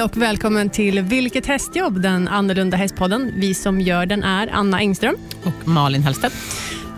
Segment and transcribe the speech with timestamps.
[0.00, 2.00] Hej och välkommen till Vilket hästjobb?
[2.02, 3.32] Den annorlunda hästpodden.
[3.36, 5.16] Vi som gör den är Anna Engström.
[5.44, 6.34] Och Malin Hellstedt.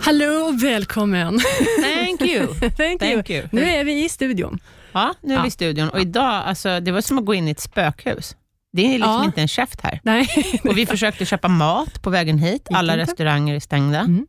[0.01, 1.41] Hallå och välkommen.
[1.83, 2.47] Thank you.
[2.47, 3.39] Thank, Thank you.
[3.39, 3.49] you.
[3.53, 4.59] Nu är vi i studion.
[4.93, 5.43] Ja, nu är Ja.
[5.43, 8.37] vi i studion och idag, alltså, det var som att gå in i ett spökhus.
[8.73, 9.25] Det är liksom Ja.
[9.25, 10.01] inte en käft här.
[10.03, 10.29] Nej.
[10.65, 12.69] Och vi försökte köpa mat på vägen hit.
[12.71, 13.99] Alla restauranger är stängda.
[13.99, 14.27] Mm.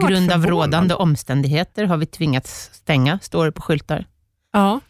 [0.00, 4.06] På grund av rådande omständigheter har vi tvingats stänga, står det på skyltar.
[4.52, 4.80] Ja.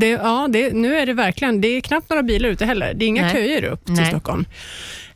[0.00, 2.94] Det, ja det, nu är det verkligen, det är knappt några bilar ute heller.
[2.94, 3.32] Det är inga Nej.
[3.32, 4.06] köer upp till Nej.
[4.06, 4.44] Stockholm.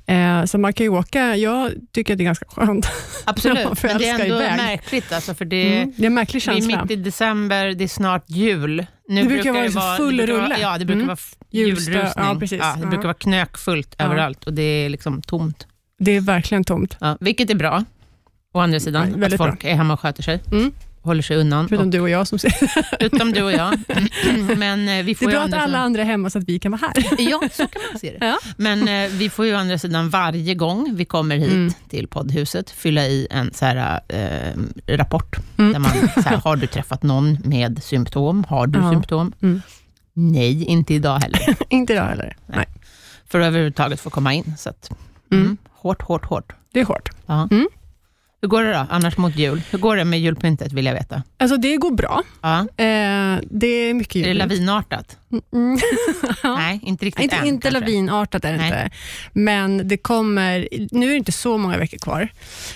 [0.06, 2.86] Eh, så man kan ju åka, jag tycker att det är ganska skönt.
[3.24, 4.56] Absolut, men det är ändå iväg.
[4.56, 5.12] märkligt.
[5.12, 5.92] Alltså, för det, Mm.
[5.96, 6.82] Det är en märklig vi är känsla.
[6.82, 8.86] mitt i december, det är snart jul.
[9.08, 10.48] Nu Det brukar vara så full det brukar rulle.
[10.54, 11.06] Vara, ja, det brukar Mm.
[11.06, 11.18] vara
[11.50, 11.96] julrusning.
[12.16, 12.60] ja, precis.
[12.60, 12.86] det Ja.
[12.86, 14.04] brukar vara knökfullt Ja.
[14.04, 15.66] överallt och det är liksom tomt.
[15.98, 16.96] Det är verkligen tomt.
[17.00, 17.84] Ja, vilket är bra.
[18.54, 20.40] Å andra sidan, Ja, att folk är hemma och sköter sig.
[20.52, 20.72] Mm.
[21.02, 21.68] Håller sig undan.
[21.68, 22.52] Förutom du och jag som ser.
[23.00, 23.74] Utom du och jag.
[24.56, 26.38] Men eh, vi Det får är ju bra att alla sidan, andra är hemma så
[26.38, 27.04] att vi kan vara här.
[27.30, 28.26] Ja, så kan man se det.
[28.26, 28.38] Ja.
[28.56, 31.72] Men eh, vi får ju å andra sidan varje gång vi kommer hit Mm.
[31.88, 34.58] till poddhuset fylla i en så här, eh,
[34.96, 35.36] rapport.
[35.58, 35.72] Mm.
[35.72, 38.44] Där man, så här, har du träffat någon med symptom?
[38.48, 38.90] Har du Ja.
[38.90, 39.32] symptom?
[39.42, 39.62] Mm.
[40.14, 41.56] Nej, inte idag heller.
[41.68, 42.36] Inte idag heller.
[42.46, 42.66] Nej.
[43.28, 44.54] För att överhuvudtaget få komma in.
[44.58, 44.90] Så att,
[45.32, 45.44] mm.
[45.44, 45.56] Mm.
[45.70, 46.52] Hårt, hårt, hårt.
[46.72, 47.08] Det är hårt.
[47.26, 47.48] Ja.
[48.42, 49.62] Hur går det då, annars mot jul?
[49.70, 51.22] Hur går det med julpyntet vill jag veta?
[51.38, 52.22] Alltså det går bra.
[52.40, 52.58] Ja.
[52.60, 55.16] Eh, det är mycket Är det lavinartat?
[55.52, 55.78] Mm.
[56.42, 56.56] Ja.
[56.58, 57.46] Nej, inte riktigt Inte, än.
[57.46, 57.80] inte kanske.
[57.80, 58.66] lavinartat är det Nej.
[58.66, 58.90] inte.
[59.32, 62.28] Men det kommer, nu är det inte så många veckor kvar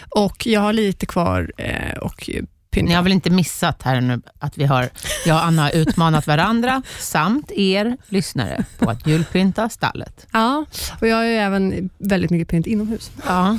[0.08, 2.30] och jag har lite kvar eh, och
[2.70, 2.88] pynta.
[2.88, 4.88] Ni har väl inte missat här nu att vi har,
[5.26, 10.26] jag och Anna har utmanat varandra samt er lyssnare på att julpynta stallet.
[10.32, 10.64] Ja,
[11.00, 13.10] och jag har ju även väldigt mycket pynt inomhus.
[13.26, 13.58] Ja.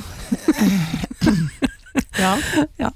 [2.18, 2.92] Ja.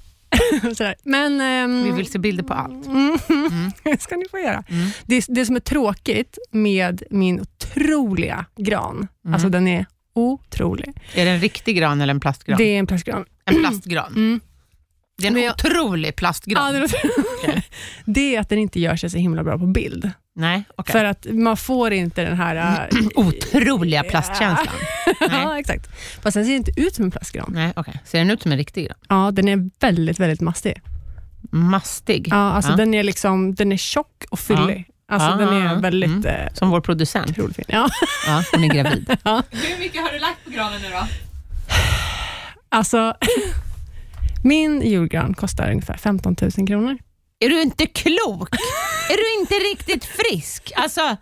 [0.76, 0.94] Sådär.
[1.04, 2.86] Men, ehm, Vi vill se bilder på allt.
[2.86, 3.18] Mm.
[3.28, 3.70] Mm.
[3.84, 4.64] Det ska ni få göra.
[4.68, 4.88] Mm.
[5.06, 9.34] Det, det som är tråkigt med min otroliga gran, Mm.
[9.34, 10.92] alltså den är otrolig.
[11.14, 12.58] Är det en riktig gran eller en plastgran?
[12.58, 13.24] Det är en plastgran.
[13.44, 14.40] En plastgran.
[15.22, 16.74] Det är en jag- otrolig plastgran.
[16.74, 17.62] Ja, det,
[18.04, 20.10] det är att den inte gör sig så himla bra på bild.
[20.34, 20.92] Nej, okej.
[20.92, 22.88] För att man får inte den här...
[22.92, 24.74] äh, Otroliga plastkänslan.
[25.20, 25.88] ja, Nej, exakt.
[26.22, 27.50] Fast den ser inte ut som en plastgran.
[27.54, 28.00] Nej okej.
[28.04, 28.96] Ser den ut som en riktig gran?
[29.08, 30.80] Ja, den är väldigt, väldigt mastig.
[31.50, 32.28] Mastig.
[32.30, 32.76] Ja, alltså Ja.
[32.76, 34.88] Den, är liksom, den är tjock och fyllig.
[35.08, 35.80] Alltså Ja, den ja, är ja.
[35.80, 36.26] väldigt Mm.
[36.26, 37.34] eh, Som vår producent.
[37.36, 37.52] fin.
[37.68, 37.88] Ja.
[38.26, 39.08] Ja, hon är gravid.
[39.50, 41.06] Hur mycket har du lagt på granen nu då?
[42.68, 43.14] Alltså,
[44.44, 46.98] min julgran kostar ungefär 15 000 kronor.
[47.38, 48.48] Är du inte klok?
[49.10, 50.72] är du inte riktigt frisk?
[50.76, 51.16] Alltså,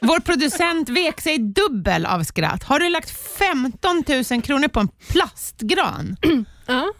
[0.00, 2.62] vår producent vek sig dubbel av skratt.
[2.62, 6.16] Har du lagt 15 000 kronor på en plastgran?
[6.66, 6.92] Ja.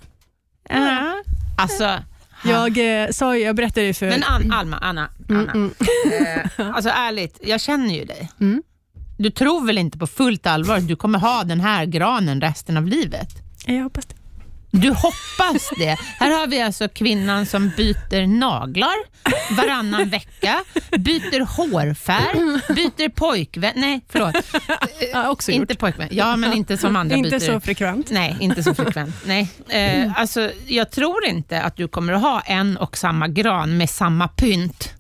[0.68, 1.22] Ja.
[1.58, 1.98] Alltså,
[2.44, 4.06] Jag, eh, sa, ju- jag berättade ju för...
[4.08, 5.52] men An, Alma, Anna, Anna.
[5.52, 5.74] Mm,
[6.12, 8.30] Eh, alltså ärligt, jag känner ju dig.
[8.40, 8.62] Mm.
[9.18, 12.76] Du tror väl inte på fullt allvar att du kommer ha den här granen resten
[12.76, 13.28] av livet?
[13.66, 14.14] Jag hoppas det.
[14.74, 15.96] Du hoppas det.
[16.18, 18.94] Här har vi alltså kvinnan som byter naglar
[19.56, 20.64] varannan vecka,
[20.98, 23.72] byter hårfärg, byter pojkvän.
[23.76, 24.34] Nej, förlåt.
[25.12, 25.80] Ja, också Inte gjort.
[25.80, 26.08] pojkvän.
[26.10, 27.38] Ja, men inte som andra Inte byter.
[27.52, 28.10] så frekvent.
[28.10, 29.14] Nej, inte så frekvent.
[29.26, 29.48] Nej.
[29.68, 33.90] Eh, alltså, jag tror inte att du kommer att ha en och samma gran med
[33.90, 34.94] samma pynt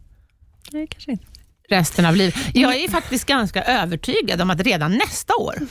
[0.70, 1.24] Nej, kanske inte.
[1.68, 2.34] resten av livet.
[2.54, 5.54] Jag är faktiskt ganska övertygad om att redan nästa år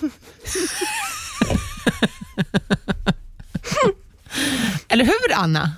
[4.88, 5.72] Eller hur, Anna?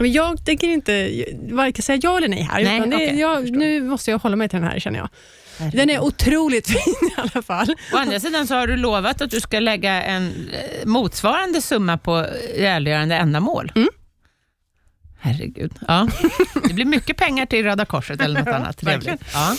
[0.00, 2.64] Men jag tänker inte varken säga ja eller nej här.
[2.64, 5.08] Nej, det, okej, jag nu måste jag hålla mig till den här känner jag.
[5.72, 7.74] Den är otroligt fin i alla fall.
[7.92, 11.98] Å andra sidan så har du lovat att du ska lägga en eh, motsvarande summa
[11.98, 12.26] på
[12.58, 13.72] välgörande ändamål.
[13.74, 13.88] Mm.
[15.20, 15.72] Herregud.
[15.88, 16.08] Ja.
[16.68, 19.22] Det blir mycket pengar till Röda Korset eller något annat trevligt.
[19.32, 19.56] Ja.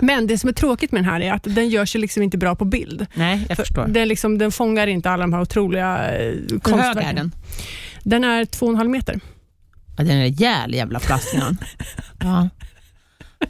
[0.00, 2.38] Men det som är tråkigt med den här är att den gör sig liksom inte
[2.38, 3.06] bra på bild.
[3.14, 3.86] Nej, jag förstår.
[3.88, 7.04] Den, liksom, den fångar inte alla de här otroliga eh, Hur hög konstverken.
[7.04, 7.32] är den?
[8.02, 9.20] Den är två och en halv meter.
[9.96, 11.58] Ja, den är rejäl jävla plastgran.
[12.22, 12.48] Ja.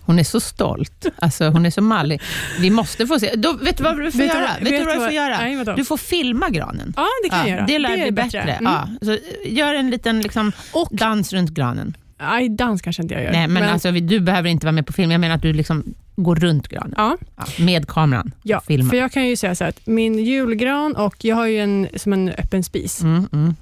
[0.00, 1.06] Hon är så stolt.
[1.18, 2.20] Alltså, hon är så mallig.
[2.60, 3.34] Vi måste få se.
[3.36, 4.48] Då, får vad du får Vet du göra?
[4.54, 5.38] vad- vet vet du vad du du får göra?
[5.38, 5.72] Nej, vadå?
[5.76, 6.92] du får filma granen.
[6.96, 7.66] Ja, det kan jag göra.
[7.66, 8.40] det lär bli är bättre.
[8.42, 8.72] Mm.
[8.72, 8.88] Ja.
[9.02, 11.96] Så, eh, gör en liten liksom, Och, dans runt granen.
[12.20, 13.32] nej, dans kanske inte jag gör.
[13.32, 15.10] Nej, men, alltså, vi- du behöver inte vara med på film.
[15.10, 15.84] Jag menar att du liksom
[16.22, 16.94] går runt granen.
[16.96, 18.32] ja, Ja, med kameran.
[18.42, 21.88] ja, för jag kan ju säga så att min julgran och jag har ju en
[21.96, 23.02] som en öppen spis.
[23.02, 23.54] Mm, mm.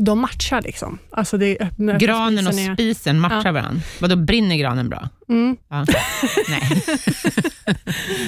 [0.00, 0.98] De matchar liksom.
[1.10, 3.52] Alltså det öppna, Granen och spisen är- spisen matchar Ja.
[3.52, 3.80] varandra.
[4.00, 5.08] Vadå, brinner granen bra?
[5.28, 5.56] Mm.
[5.68, 5.76] Ja.
[6.48, 6.82] Nej.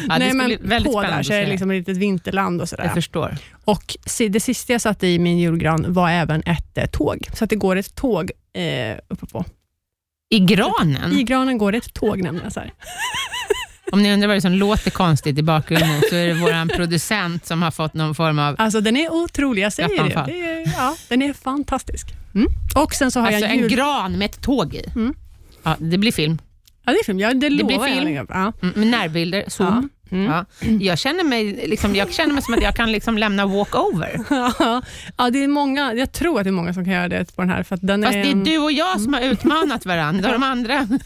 [0.08, 2.60] ja, det Nej, men väldigt på spännande där så är det liksom ett litet vinterland
[2.60, 2.84] och sådär.
[2.84, 3.36] Jag förstår.
[3.64, 3.96] Och
[4.30, 7.28] det sista jag satte i min julgran var även ett eh, tåg.
[7.34, 9.44] Så att det går ett tåg eh, uppe på.
[10.30, 11.12] I granen?
[11.12, 12.50] I granen går det ett tåg nämligen.
[12.50, 12.72] Så här.
[13.92, 17.46] Om ni undrar vad det som låter konstigt i bakgrunden så är det vår producent
[17.46, 18.54] som har fått någon form av...
[18.58, 20.22] Alltså den är otrolig, jag säger det.
[20.26, 22.06] Det är, ja, den är fantastisk.
[22.34, 22.46] Mm.
[22.75, 23.70] Och sen så har Alltså jag en jul...
[23.70, 24.84] gran med ett tåg i.
[24.94, 25.14] Mm.
[25.62, 26.38] Ja, det blir film.
[26.84, 27.19] Ja, det är film.
[27.20, 28.19] Ja, det, blir lovar jag film.
[28.22, 28.31] upp.
[28.32, 28.52] Ja.
[28.62, 29.88] Mm, med närbilder, zoom.
[30.10, 30.32] Mm.
[30.32, 30.44] Ja.
[30.80, 34.20] Jag, känner mig, liksom, jag känner mig som att jag kan liksom lämna walkover.
[35.16, 37.42] ja, det är många, jag tror att det är många som kan göra det på
[37.42, 37.62] den här.
[37.62, 40.32] För den Fast är det är du och jag som har utmanat varandra.
[40.32, 40.88] De andra...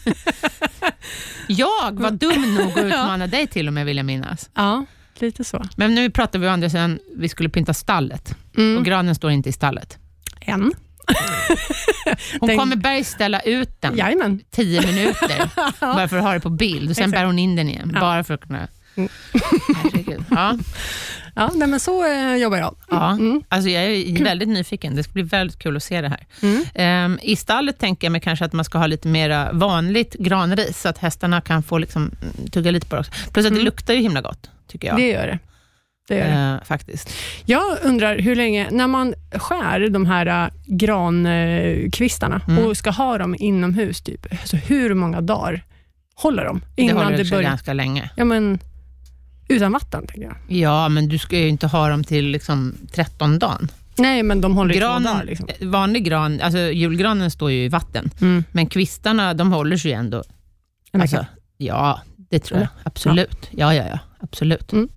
[1.47, 4.49] Jag var dum nog att utmana dig till och med, vill jag minnas.
[4.55, 4.85] Ja,
[5.19, 5.63] lite så.
[5.75, 8.35] Men nu pratar vi å andra sidan, vi skulle pynta stallet.
[8.57, 8.77] Mm.
[8.77, 9.97] Och granen står inte i stallet.
[10.39, 10.73] En.
[12.39, 14.41] Hon Den- kommer bergställa ut den Jajamän.
[14.51, 15.49] tio minuter,
[15.79, 16.89] bara för att ha det på bild.
[16.89, 17.19] Och sen Exakt.
[17.21, 17.99] bär hon in den igen, Ja.
[17.99, 18.67] bara för att kunna...
[18.95, 19.09] Mm.
[19.75, 20.23] Herregud.
[20.31, 20.57] Ja.
[21.37, 22.75] Ja, nej, men så eh, jobbar jag.
[22.89, 23.11] Ja.
[23.11, 23.43] Mm.
[23.49, 24.95] Alltså jag är väldigt nyfiken.
[24.95, 26.25] Det ska bli väldigt kul att se det här.
[26.41, 26.63] Mm.
[26.75, 30.81] Ehm, I stallet tänker jag mig kanske att man ska ha lite mera vanligt granris,
[30.81, 33.11] så att hästarna kan få liksom, mm, tugga lite på det också.
[33.11, 33.65] Plus att det Mm.
[33.65, 34.97] luktar ju himla gott, tycker jag.
[34.97, 35.39] Det gör det.
[36.07, 36.31] det, gör det.
[36.31, 37.13] Ehm, faktiskt.
[37.45, 42.65] Jag undrar hur länge, när man skär de här äh, grankvistarna Mm.
[42.65, 45.63] och ska ha dem inomhus, typ, alltså hur många dagar
[46.15, 47.49] håller de Det innan håller det, det sig börjar?
[47.49, 48.09] ganska länge.
[48.15, 48.59] Ja, men,
[49.47, 50.35] utan vatten, tänker jag.
[50.47, 53.71] Ja, men du ska ju inte ha dem till liksom 13 dagen.
[53.97, 55.23] Nej, men de håller i två Granen, dagar.
[55.25, 55.47] Liksom.
[55.61, 58.43] Vanlig gran, alltså julgranen står ju i vatten, Mm.
[58.51, 60.23] men kvistarna de håller sig ju ändå.
[60.93, 61.25] Alltså,
[61.57, 62.69] ja, det tror jag.
[62.83, 63.49] Absolut.
[63.51, 63.99] Ja, ja, ja.
[64.19, 64.73] Absolut.
[64.73, 64.89] Mm.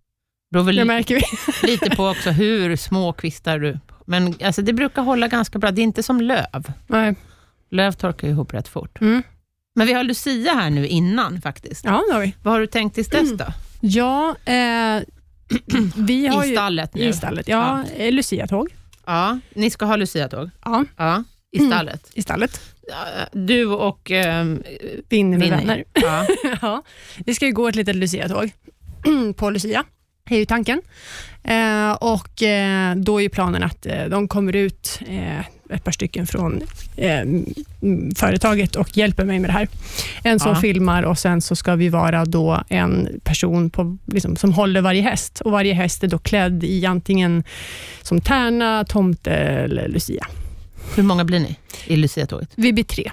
[0.50, 1.23] Beror väl Det märker vi.
[1.71, 3.79] lite på också hur små kvistar du...
[4.06, 5.71] Men alltså, det brukar hålla ganska bra.
[5.71, 6.73] Det är inte som löv.
[6.87, 7.15] Nej.
[7.71, 9.00] Löv torkar ihop rätt fort.
[9.00, 9.23] Mm.
[9.75, 11.85] Men vi har Lucia här nu innan faktiskt.
[11.85, 12.35] Ja, det har vi.
[12.43, 13.45] Vad har du tänkt tills dess då?
[13.80, 15.02] Ja, eh,
[15.96, 16.54] vi har I ju...
[16.54, 17.04] stallet nu?
[17.04, 17.84] I stallet, ja.
[17.98, 18.10] ja.
[18.10, 18.69] Lucia-tåg.
[19.06, 20.50] Ja, ni ska ha Lucia-tåg?
[20.64, 21.70] Ja, Ja, i Mm.
[21.70, 22.10] stallet.
[22.14, 22.60] i stallet.
[23.32, 24.62] Du och um,
[25.08, 25.50] Vinner med Vinny.
[25.50, 25.84] vänner.
[25.94, 26.26] Ja.
[26.62, 26.82] ja,
[27.26, 28.50] vi ska ju gå ett litet Lucia-tåg
[29.36, 29.84] på Lucia,
[30.30, 30.82] är ju tanken.
[31.44, 35.40] Eh, och eh, då är ju planen att eh, de kommer ut, eh,
[35.70, 36.62] ett par stycken från
[36.96, 37.22] eh,
[38.16, 39.69] företaget och hjälper mig med det här.
[40.25, 40.60] En som Ja.
[40.60, 45.02] filmar och sen så ska vi vara då en person på, liksom, som håller varje
[45.02, 45.40] häst.
[45.40, 47.44] Och Varje häst är då klädd i antingen
[48.02, 50.26] som tärna, tomte eller Lucia.
[50.96, 52.50] Hur många blir ni i Lucia-tåget?
[52.54, 53.10] Vi blir tre.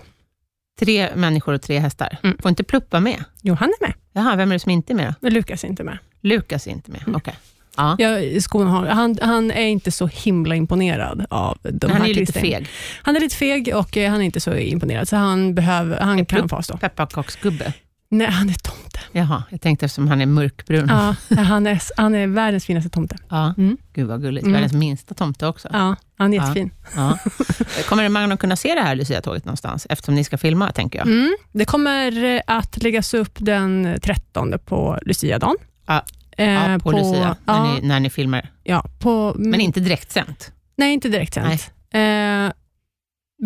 [0.80, 2.18] Tre människor och tre hästar.
[2.24, 2.38] Mm.
[2.42, 3.24] Får inte Pluppa med?
[3.42, 5.84] Jo, han är med, Jaha, vem är det som inte är med Lukas är inte
[5.84, 5.98] med.
[6.26, 7.16] Lukas är inte med, Mm.
[7.16, 7.36] okej.
[7.78, 7.96] Ja.
[8.00, 12.14] Ja, skon har, han, han är inte så himla imponerad av de Han här är
[12.14, 12.68] lite feg.
[13.02, 16.26] Han är lite feg och eh, han är inte så imponerad, så han, behöver, han
[16.26, 16.78] kan avstå.
[16.78, 17.74] Pepparkaksgubbe.
[18.10, 19.00] Nej, han är tomte.
[19.12, 20.88] Jaha, jag tänkte eftersom han är mörkbrun.
[20.90, 23.18] Ja, han, är, han är världens finaste tomte.
[23.30, 23.54] Ja.
[23.58, 23.78] Mm.
[23.94, 24.44] Gud vad gulligt.
[24.44, 24.54] Mm.
[24.54, 25.70] Världens minsta tomte också.
[25.74, 26.44] Ja, han är Ja.
[26.44, 26.72] jättefin.
[26.96, 27.18] Ja.
[27.90, 29.88] Kommer man att kunna se det här Lucia-tåget någonstans?
[29.90, 31.08] Eftersom ni ska filma, tänker jag.
[31.08, 31.36] Mm.
[31.52, 35.56] Det kommer eh, att läggas upp den 13 på Lucia-dagen.
[35.86, 36.06] Ja.
[36.38, 38.50] Eh, Ja, på, Lucia, ja, när, ni, när ni filmar.
[38.64, 40.52] ja, på, Men inte direktsänt.
[40.78, 41.72] Nej, inte direkt sänt.
[41.94, 42.00] Eh,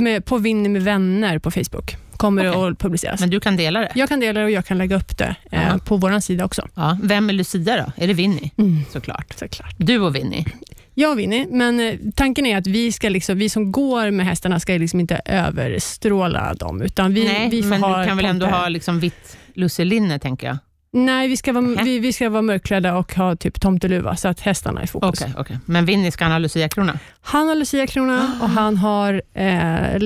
[0.02, 2.72] med, på Vinny med vänner på Facebook kommer det Okej.
[2.72, 3.20] att publiceras.
[3.20, 3.92] Men du kan dela det.
[3.96, 6.68] Jag kan dela det och jag kan lägga upp det eh, på vår sida också.
[6.76, 6.98] Ja.
[7.04, 8.04] Vem är Lucia då?
[8.04, 8.52] Är det Vinny?
[8.58, 8.82] Mm.
[8.92, 9.34] Såklart.
[9.36, 9.76] Såklart.
[9.78, 10.46] Du och Vinny.
[10.94, 14.26] Jag och Vinny, men eh, tanken är att vi, ska liksom, vi som går med
[14.26, 18.18] hästarna ska liksom inte överstråla dem, utan vi, Nej, vi får men ha du kan
[18.18, 20.58] väl ändå ha liksom vitt lusselinne, tänker jag.
[20.92, 21.84] Nej, vi ska, vara, Nähä.
[21.84, 25.22] vi, vi ska vara mörkklädda och ha typ tomteluva, så att hästarna är i fokus.
[25.22, 25.58] Okej, okej.
[25.66, 27.00] Men Vinny, ska han ha Lucia-krona?
[27.22, 29.98] Han har luciakrona och han har, eh,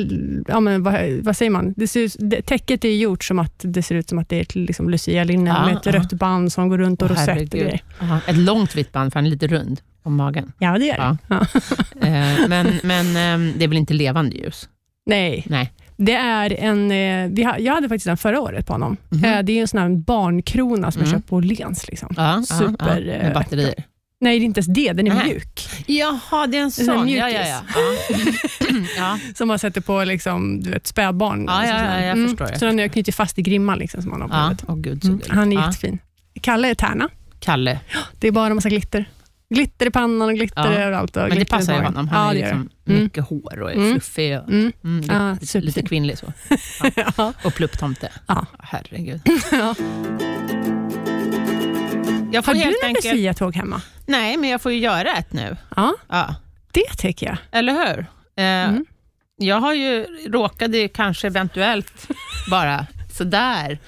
[0.48, 1.74] ja, men vad, vad säger man?
[1.78, 4.38] Det ser, ut- det, täcket är gjort som att det ser ut som att det
[4.38, 5.92] är ett liksom lucialinne Ja, med ett ja.
[5.92, 7.84] rött band som går runt och Åh, rosett och grejer.
[8.02, 8.20] Aha.
[8.28, 10.52] Ett långt vitt band, för han är lite rund om magen.
[10.60, 11.18] Ja, det är det.
[11.30, 11.46] Ja.
[12.00, 12.08] Ja.
[12.08, 14.70] Eh, men men ehm, det är väl inte levande ljus?
[15.06, 15.72] Nej, Nej.
[15.98, 18.98] Det är en, eh, vi jag hade faktiskt den förra året på honom.
[19.12, 21.20] Eh, det är en sån här barnkrona som jag Mm.
[21.20, 21.88] köpt på Åhléns.
[21.88, 22.14] Liksom.
[22.18, 23.84] Ja, Super, ja, ja, eh, med batterier.
[24.22, 24.94] Nej, det är inte ens det.
[24.94, 25.26] Den är Nej.
[25.28, 25.70] mjuk.
[25.86, 27.10] Jaha, det är en är en sån.
[27.10, 27.62] Ja, ja,
[28.98, 29.20] ja.
[29.36, 31.46] Som man sätter på liksom, du vet, spädbarn.
[31.48, 32.04] Ja, ja, ja, sån.
[32.22, 34.28] jag förstår, jag Så den har jag knutit fast i grimman liksom, som han har
[34.28, 34.66] på ja.
[34.68, 35.22] Åh, gud, så Mm.
[35.30, 35.66] Han är ja.
[35.66, 36.00] jättefin.
[36.42, 37.10] Kalle är tärna.
[37.40, 37.80] Kalle.
[38.20, 39.06] Det är bara massa glitter.
[39.54, 40.78] Glitter i pannan och glitter Ja.
[40.78, 41.16] överallt.
[41.16, 42.08] Men det passar ju honom.
[42.08, 42.70] Han ja, har ju liksom.
[42.88, 43.04] Mm.
[43.04, 43.92] mycket hår och är Mm.
[43.92, 44.40] fluffig.
[44.40, 44.72] Och, Mm.
[44.84, 46.34] mm, lite, Ja, lite, kvinnlig så.
[47.18, 47.34] ja.
[47.44, 48.12] Och plupptomte.
[48.28, 48.46] Ja.
[48.60, 49.22] Herregud.
[49.52, 49.76] Ja.
[52.32, 53.06] Jag får Har du helt något enkelt...
[53.16, 53.82] luciatåg hemma?
[54.06, 55.58] Nej, men jag får ju göra ett nu.
[55.76, 56.36] Ja, Ja.
[56.72, 57.38] det tycker jag.
[57.52, 58.00] Eller hur?
[58.36, 58.86] Eh, Mm.
[59.38, 62.08] Jag har ju råkade kanske eventuellt
[62.50, 62.86] bara
[63.18, 63.80] sådär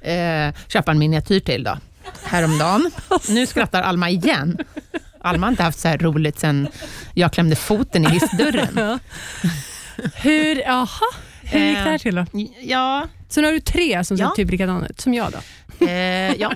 [0.00, 1.78] eh, köpa en miniatyr till då,
[2.24, 2.90] häromdagen.
[3.28, 4.58] Nu skrattar Alma igen.
[5.22, 6.68] Alma har inte haft så här roligt sen
[7.14, 8.98] jag klämde foten i hissdörren.
[10.14, 10.88] Hur, jaha,
[11.42, 12.26] hur gick det här Eh, till då?
[12.62, 14.32] Ja, Så nu har du tre som ser Ja.
[14.36, 15.38] typ likadana ut, som jag då?
[15.86, 16.52] Eh, ja,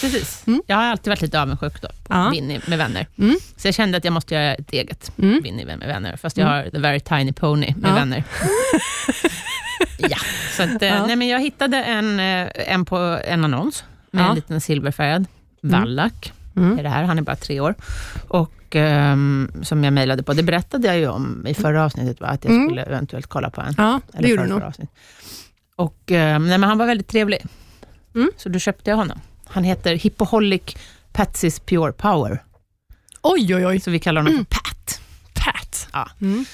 [0.00, 0.42] precis.
[0.46, 0.62] Mm.
[0.66, 2.30] Jag har alltid varit lite avundsjuk då, på Ja.
[2.30, 3.06] Winnie med vänner.
[3.18, 3.36] Mm.
[3.56, 5.42] Så jag kände att jag måste göra ett eget Mm.
[5.42, 7.94] Winnie med vänner, fast jag har The Very Tiny Pony med Ja.
[7.94, 8.24] vänner.
[9.98, 10.18] ja,
[10.56, 11.06] så att, eh, Ja.
[11.06, 14.28] nej, men jag hittade en, eh, en på en annons med Ja.
[14.28, 15.26] en liten silverfärgad
[15.62, 16.32] vallack.
[16.64, 16.78] Mm.
[16.78, 17.04] Är det här.
[17.04, 17.74] Han är bara tre år.
[18.28, 20.32] Och ehm, som jag mejlade på.
[20.32, 22.26] Det berättade jag ju om i förra avsnittet, va?
[22.26, 22.66] att jag Mm.
[22.68, 23.74] skulle eventuellt kolla på en.
[23.76, 24.62] ja det Eller gjorde du nog.
[24.62, 24.90] avsnitt.
[25.76, 27.44] Och, ehm, nej, men han var väldigt trevlig.
[28.14, 28.30] Mm.
[28.36, 29.20] Så då köpte jag honom.
[29.46, 30.62] Han heter Hippoholic
[31.12, 32.42] Patsy's Pure Power.
[33.22, 33.80] Oj, oj, oj.
[33.80, 35.00] Så vi kallar honom för Pat.
[35.34, 35.88] Pat.
[35.92, 36.08] Ja.
[36.20, 36.44] Mm.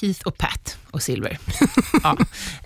[0.00, 1.38] Keith och Pat och Silver.
[2.02, 2.16] ja.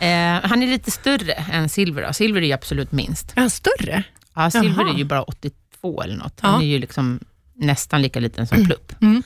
[0.06, 2.06] eh, han är lite större än Silver.
[2.06, 2.12] Då.
[2.12, 3.32] Silver är ju absolut minst.
[3.36, 4.02] Är han större?
[4.34, 4.94] Ja, Silver Jaha.
[4.94, 5.22] är ju bara
[5.82, 6.40] 82 eller något.
[6.40, 6.62] Han Ja.
[6.62, 7.20] är ju liksom
[7.54, 8.92] nästan lika liten som Plupp.
[9.02, 9.22] Mm.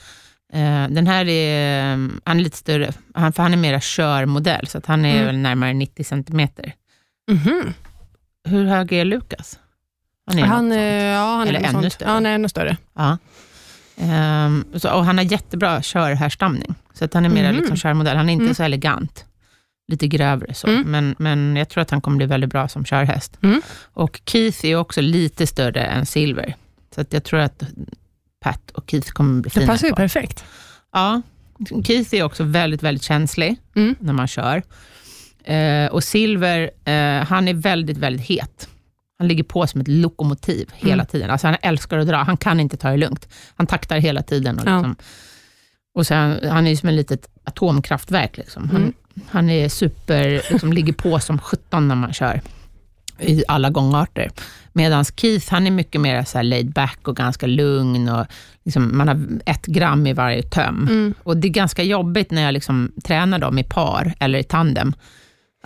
[0.52, 1.92] Eh, den här är,
[2.25, 5.26] han är lite större, han, för han är mera körmodell, så att han är Mm.
[5.26, 6.73] väl närmare 90 centimeter.
[7.30, 7.73] Mhm.
[8.44, 9.58] Hur hög är Lukas?
[10.26, 11.92] Han är Han, ja, han Eller är ännu sånt.
[11.92, 12.08] större.
[12.08, 12.76] Ja, han är ännu större.
[12.94, 13.18] Ja.
[13.96, 17.56] Ehm, så, och han har jättebra körhärstamning, så att han är mera Mhm.
[17.61, 18.16] liksom körmodell.
[18.16, 18.54] Han är inte Mm.
[18.54, 19.25] så elegant,
[19.88, 20.91] lite grövre så, Mm.
[20.91, 23.38] men, men jag tror att han kommer bli väldigt bra som körhäst.
[23.43, 23.62] Mm.
[23.93, 26.57] Och Keith är också lite större än Silver,
[26.95, 27.62] så att jag tror att
[28.41, 30.45] Pat och Keith kommer bli Det fina passar ju perfekt.
[30.93, 31.23] Ja,
[31.85, 33.95] Keith är också väldigt, väldigt känslig Mm.
[33.99, 34.62] när man kör.
[35.45, 38.69] Eh, och Silver, eh, han är väldigt, väldigt het.
[39.19, 41.07] Han ligger på som ett lokomotiv hela Mm.
[41.07, 41.31] tiden.
[41.31, 43.29] Alltså han älskar att dra, han kan inte ta det lugnt.
[43.57, 44.59] Han taktar hela tiden.
[44.59, 44.76] Och, Ja.
[44.76, 44.97] liksom,
[45.95, 48.37] och sen, han är som ett litet atomkraftverk.
[48.37, 48.69] Liksom.
[48.69, 48.93] Han, Mm.
[49.28, 52.40] Han är super, liksom, ligger på som 17 när man kör
[53.18, 54.30] i alla gångarter.
[54.73, 58.09] Medan Keith, han är mycket mer så här laid back och ganska lugn.
[58.09, 58.26] Och
[58.64, 60.88] liksom, man har ett gram i varje töm.
[60.90, 61.14] Mm.
[61.23, 64.94] Och det är ganska jobbigt när jag liksom tränar dem i par eller i tandem.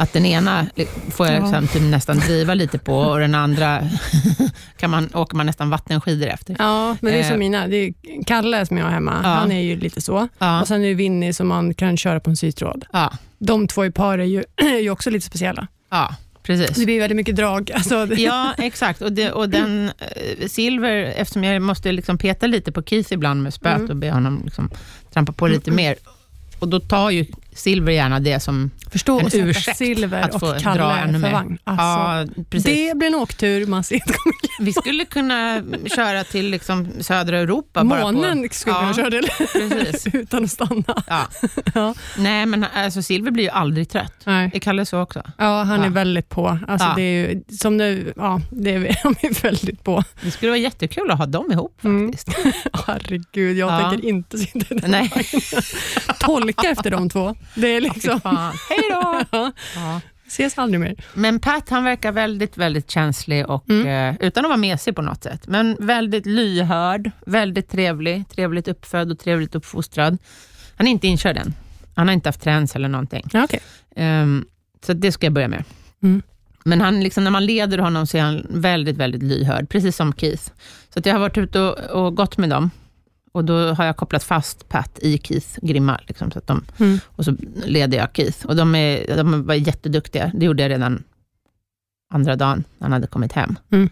[0.00, 0.66] Att den ena
[1.10, 1.50] får jag Ja.
[1.50, 3.88] sen typ nästan driva lite på och den andra
[4.76, 6.56] kan man, åker man nästan vattenskidor efter.
[6.58, 7.28] Ja, men det är Eh.
[7.30, 7.66] som mina.
[7.66, 7.92] Det är
[8.26, 9.20] Kalle som jag har hemma.
[9.22, 9.28] Ja.
[9.28, 10.28] Han är ju lite så.
[10.38, 12.84] Ja, Och sen är det Winnie som man kan köra på en sytråd.
[12.92, 15.66] ja, De två i par är ju, är ju också lite speciella.
[15.90, 16.76] ja precis.
[16.76, 17.70] Det blir väldigt mycket drag.
[17.74, 19.02] Alltså, Ja, exakt.
[19.02, 23.42] Och, det, och den eh, Silver, eftersom jag måste liksom peta lite på Keith ibland
[23.42, 23.90] med spöet Mm.
[23.90, 24.70] och be honom liksom
[25.12, 25.96] trampa på lite mer.
[26.58, 30.50] Och då tar ju Silver gärna det som Förstå en sätta ursäkt Silver att få
[30.54, 31.34] och Kalle dra ännu mer.
[31.34, 32.64] Alltså, ja, precis.
[32.64, 35.62] det blir en åktur man ser kommer Vi skulle kunna
[35.96, 37.84] köra till liksom södra Europa.
[37.84, 39.22] bara Månen på, skulle ja, kunna köra
[39.70, 40.06] Precis.
[40.14, 41.02] utan att stanna.
[41.06, 41.26] Ja.
[41.74, 41.94] Ja.
[42.18, 44.12] Nej, men alltså, Silver blir ju aldrig trött.
[44.24, 44.50] Nej.
[44.54, 45.22] Är Kalle så också?
[45.38, 45.90] Ja, han är Ja.
[45.90, 46.58] väldigt på.
[46.68, 50.04] Alltså, det är ju, som nu, ja, det är, han är väldigt på.
[50.22, 52.12] Det skulle vara jättekul att ha dem ihop Mm.
[52.12, 52.38] faktiskt.
[52.86, 53.90] Herregud, jag Ja.
[53.90, 55.10] tänker inte sitta i den Nej.
[56.20, 57.34] Tolka efter de två.
[57.54, 58.20] Det är liksom.
[58.68, 59.22] Hej då!
[59.74, 60.94] ja, ses aldrig mer.
[61.14, 63.86] Men Pat han verkar väldigt, väldigt känslig, och, Mm.
[64.14, 65.46] eh, utan att vara mesig på något sätt.
[65.46, 70.18] Men väldigt lyhörd, väldigt trevlig, trevligt uppfödd och trevligt uppfostrad.
[70.76, 71.54] Han är inte inkörd än.
[71.94, 73.24] Han har inte haft träns eller någonting.
[73.32, 73.60] Ja, okej.
[73.96, 74.44] Ehm,
[74.86, 75.64] så det ska jag börja med.
[76.02, 76.22] Mm.
[76.64, 80.12] Men han, liksom, när man leder honom så är han väldigt, väldigt lyhörd, precis som
[80.12, 80.42] Keith.
[80.94, 82.70] Så att jag har varit ute och, och gått med dem.
[83.38, 86.00] Och då har jag kopplat fast Pat i Keiths grimma.
[86.06, 86.98] Liksom, så att de, Mm.
[87.06, 88.46] och så leder jag Keith.
[88.46, 90.30] Och de, är, de var jätteduktiga.
[90.34, 91.04] Det gjorde jag redan
[92.14, 93.58] andra dagen, när han hade kommit hem.
[93.72, 93.90] Mm.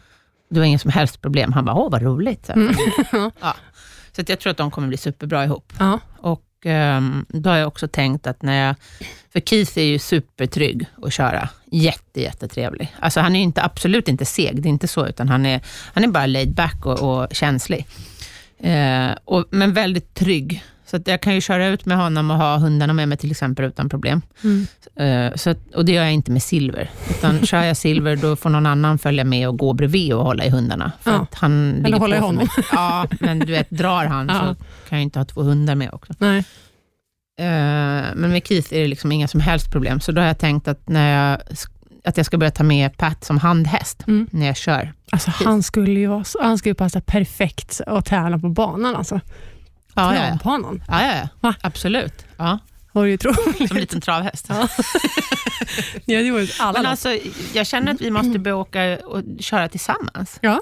[0.48, 1.52] Det var inget som helst problem.
[1.52, 2.46] Han bara, åh vad roligt.
[2.46, 2.52] Så.
[2.52, 2.74] Mm.
[3.40, 3.56] ja.
[4.16, 5.72] så jag tror att de kommer bli superbra ihop.
[5.78, 6.00] Ja.
[6.18, 8.74] Och ehm, då har jag också tänkt att när jag,
[9.32, 11.48] för Keith är ju supertrygg att köra.
[11.70, 12.94] Jätte, jättetrevlig.
[13.00, 15.60] Alltså han är ju inte, absolut inte seg, det är inte så, utan han är,
[15.94, 17.86] han är bara laid back och, och känslig.
[18.60, 20.64] Eh, och, men väldigt trygg.
[20.86, 23.30] Så att jag kan ju köra ut med honom och ha hundarna med mig till
[23.30, 24.22] exempel utan problem.
[24.44, 24.66] Mm.
[24.96, 26.90] Eh, så att, och det gör jag inte med Silver.
[27.10, 30.44] Utan kör jag Silver, då får någon annan följa med och gå bredvid och hålla
[30.44, 30.92] i hundarna.
[31.00, 31.16] För Ja.
[31.18, 32.48] att han ligger hålla i honom.
[32.72, 34.38] Ja, men du vet, drar han Ja.
[34.38, 36.12] så kan jag inte ha två hundar med också.
[36.18, 36.38] Nej.
[37.38, 40.00] Eh, men med Keith är det liksom inga som helst problem.
[40.00, 41.40] Så då har jag tänkt att, när jag,
[42.06, 44.26] att jag ska börja ta med Pat som handhäst Mm.
[44.30, 44.92] när jag kör.
[45.12, 48.96] Alltså, han skulle ju vara han skulle passa perfekt att träna på banan.
[48.96, 49.20] Alltså.
[49.94, 50.26] Ja, ja, ja.
[50.28, 50.82] Travbanan.
[50.88, 51.28] ja, ja, ja.
[51.40, 51.54] Va?
[51.60, 52.25] absolut.
[52.36, 52.58] Ja,
[52.92, 53.32] du ju tro.
[53.34, 54.46] som en liten travhäst.
[54.48, 54.68] Ja.
[56.04, 57.08] Ja, det var alla Men alltså,
[57.54, 60.38] jag känner att vi måste börja åka och köra tillsammans.
[60.40, 60.60] Ja.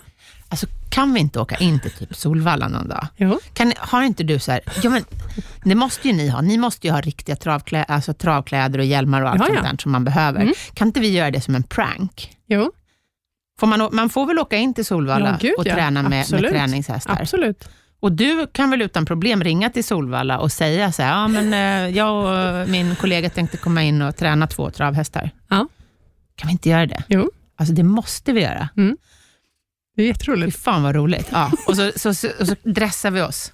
[0.55, 3.07] Alltså, kan vi inte åka in till typ Solvalla någon dag?
[3.17, 3.41] Jo.
[3.53, 5.05] Kan, har inte du så här, ja men
[5.65, 9.23] det måste ju ni ha, ni måste ju ha riktiga travklä, alltså travkläder och hjälmar
[9.23, 10.41] och allt Ja, sånt där som man behöver.
[10.41, 10.55] Mm.
[10.75, 12.37] Kan inte vi göra det som en prank?
[12.47, 12.73] jo,
[13.61, 16.41] Får man, man får väl åka in till Solvalla Ja, gud, och träna med, med
[16.51, 17.19] träningshästar?
[17.21, 17.69] absolut.
[18.01, 21.53] Och du kan väl utan problem ringa till Solvalla och säga så här, ja men
[21.55, 25.31] eh, jag och min kollega tänkte komma in och träna två travhästar.
[25.49, 25.69] Ja.
[26.37, 27.03] Kan vi inte göra det?
[27.09, 27.31] Jo.
[27.57, 28.69] Alltså det måste vi göra.
[28.77, 28.97] Mm.
[29.97, 30.59] Det är Fy jätteroligt.
[30.59, 31.29] fan vad roligt.
[31.33, 31.51] Ja.
[31.67, 33.53] Och, så, så, så, och så dressar vi oss.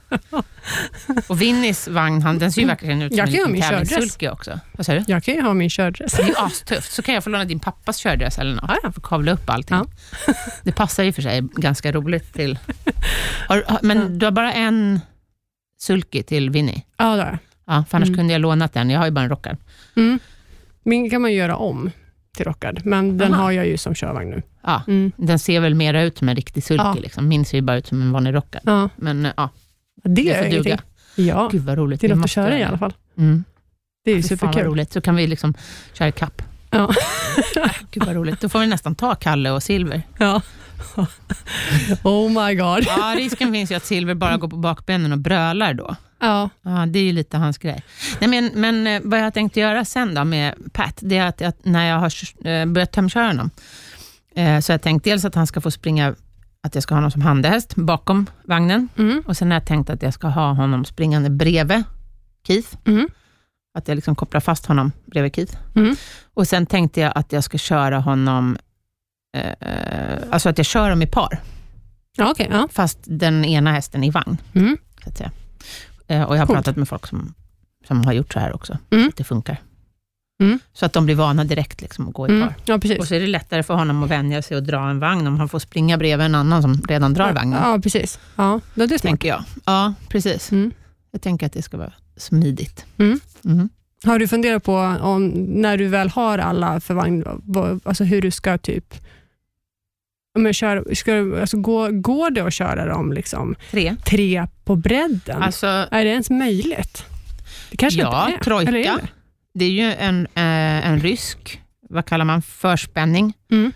[1.26, 3.62] Och Vinnys vagn, han, den ser ju verkligen ut som Jag en ha liten min
[3.62, 3.88] kördress.
[3.88, 4.60] tävlingssulky också.
[4.76, 5.12] Vad säger du?
[5.12, 6.12] Jag kan ju ha min kördress.
[6.12, 6.92] Det är ju astufft.
[6.92, 8.64] Så kan jag få låna din pappas kördress eller något.
[8.68, 8.92] Ja, ja.
[8.92, 9.76] För kavla upp allting.
[9.76, 9.86] Ja.
[10.62, 12.58] Det passar ju för sig ganska roligt till...
[13.48, 15.00] Har, har, men du har bara en
[15.80, 16.82] sulky till Vinny?
[16.96, 17.38] Ja, det har jag.
[17.66, 18.18] Ja, för annars Mm.
[18.18, 18.90] kunde jag lånat den.
[18.90, 19.56] Jag har ju bara en rockad.
[19.96, 20.18] Mm.
[20.82, 21.90] Min kan man göra om
[22.36, 23.42] till rockad, men den Aha.
[23.42, 24.42] har jag ju som körvagn nu.
[24.62, 25.12] Ja, Mm.
[25.16, 26.84] den ser väl mera ut som en riktig sulky.
[26.84, 26.94] Ja.
[26.94, 27.28] Liksom.
[27.28, 28.62] Min ser ju bara ut som en vanlig rockad.
[28.64, 29.48] Ja, Men eh, ja,
[30.04, 30.62] det, det får ingenting.
[30.62, 30.78] duga.
[31.16, 32.00] Ja, Gud vad roligt.
[32.00, 32.94] det är något att köra i alla fall.
[33.18, 33.44] Mm.
[34.04, 34.62] Det är ju vad superkul.
[34.64, 34.92] roligt.
[34.92, 35.54] Så kan vi liksom
[35.92, 36.42] köra ikapp.
[36.70, 36.92] Ja.
[37.90, 38.40] Gud vad roligt.
[38.40, 40.02] Då får vi nästan ta Kalle och Silver.
[40.18, 40.42] Ja.
[42.02, 42.84] Oh my god.
[42.86, 45.96] Ja, risken finns ju att Silver bara går på bakbenen och brölar då.
[46.20, 46.50] Ja.
[46.62, 47.82] Ja, det är ju lite hans grej.
[48.20, 51.42] Nej, men, men eh, vad jag tänkte göra sen då med Pat, det är att,
[51.42, 52.12] att när jag har
[52.48, 53.50] eh, börjat tömköra honom,
[54.34, 56.14] eh, så jag tänkt dels att han ska få springa,
[56.62, 59.22] att jag ska ha honom som handhäst bakom vagnen, Mm.
[59.26, 61.82] och sen har jag tänkt att jag ska ha honom springande bredvid
[62.46, 63.08] Keith, Mm.
[63.78, 65.56] att jag liksom kopplar fast honom bredvid Keith.
[65.76, 65.96] Mm.
[66.34, 68.56] Och sen tänkte jag att jag ska köra honom,
[69.36, 71.40] eh, alltså att jag kör dem i par,
[72.16, 72.48] Ja, okej.
[72.52, 72.68] Ja.
[72.72, 74.36] fast den ena hästen i vagn.
[74.54, 74.76] Mm.
[75.04, 75.30] Så att säga.
[76.10, 76.56] Eh, och jag har Coolt.
[76.56, 77.34] pratat med folk som,
[77.88, 79.08] som har gjort så här också, Mm.
[79.08, 79.56] att det funkar.
[80.42, 80.58] Mm.
[80.72, 82.48] Så att de blir vana direkt liksom, att gå i Mm.
[82.48, 82.54] par.
[82.64, 85.26] Ja, Och så är det lättare för honom att vänja sig och dra en vagn
[85.26, 87.62] om han får springa bredvid en annan som redan drar vagnen.
[87.62, 88.18] Ja, precis.
[88.36, 89.02] Ja, det är smart.
[89.02, 89.44] Tänker jag.
[89.64, 90.52] Ja, precis.
[90.52, 90.70] Mm.
[91.10, 92.84] Jag tänker att det ska vara smidigt.
[92.98, 93.20] Mm.
[94.04, 97.24] Har du funderat på om, när du väl har alla för vagn,
[97.84, 98.94] alltså hur du ska typ
[100.34, 103.96] jag kör, ska, alltså, går, går det att köra dem liksom, Tre.
[104.06, 105.42] tre på bredden?
[105.42, 107.04] Alltså, är det ens möjligt?
[107.70, 108.44] Det kanske Ja, inte är.
[108.44, 108.70] trojka.
[108.70, 108.98] Är det?
[109.54, 113.32] det är ju en, eh, en rysk, vad kallar man, förspänning.
[113.50, 113.72] Mm.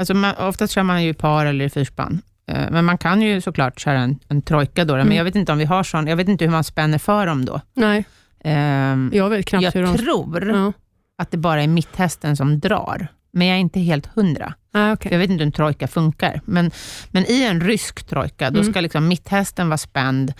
[0.00, 2.22] Alltså man, oftast kör man ju par eller i fyrspann.
[2.50, 5.06] Eh, Men man kan ju såklart köra en, en trojka då, Mm.
[5.08, 6.06] men jag vet inte om vi har sån.
[6.06, 7.60] Jag vet inte hur man spänner för dem då.
[7.74, 8.04] Nej,
[8.44, 9.96] Ehm, jag vet knappt jag hur de...
[9.98, 10.72] tror Ja.
[11.18, 14.54] att det bara är mitthästen som drar, men jag är inte helt hundra.
[14.78, 15.12] Ah, okay.
[15.12, 16.70] Jag vet inte hur en trojka funkar, men,
[17.10, 18.72] men i en rysk trojka, då Mm.
[18.72, 20.32] ska liksom mitthästen vara spänd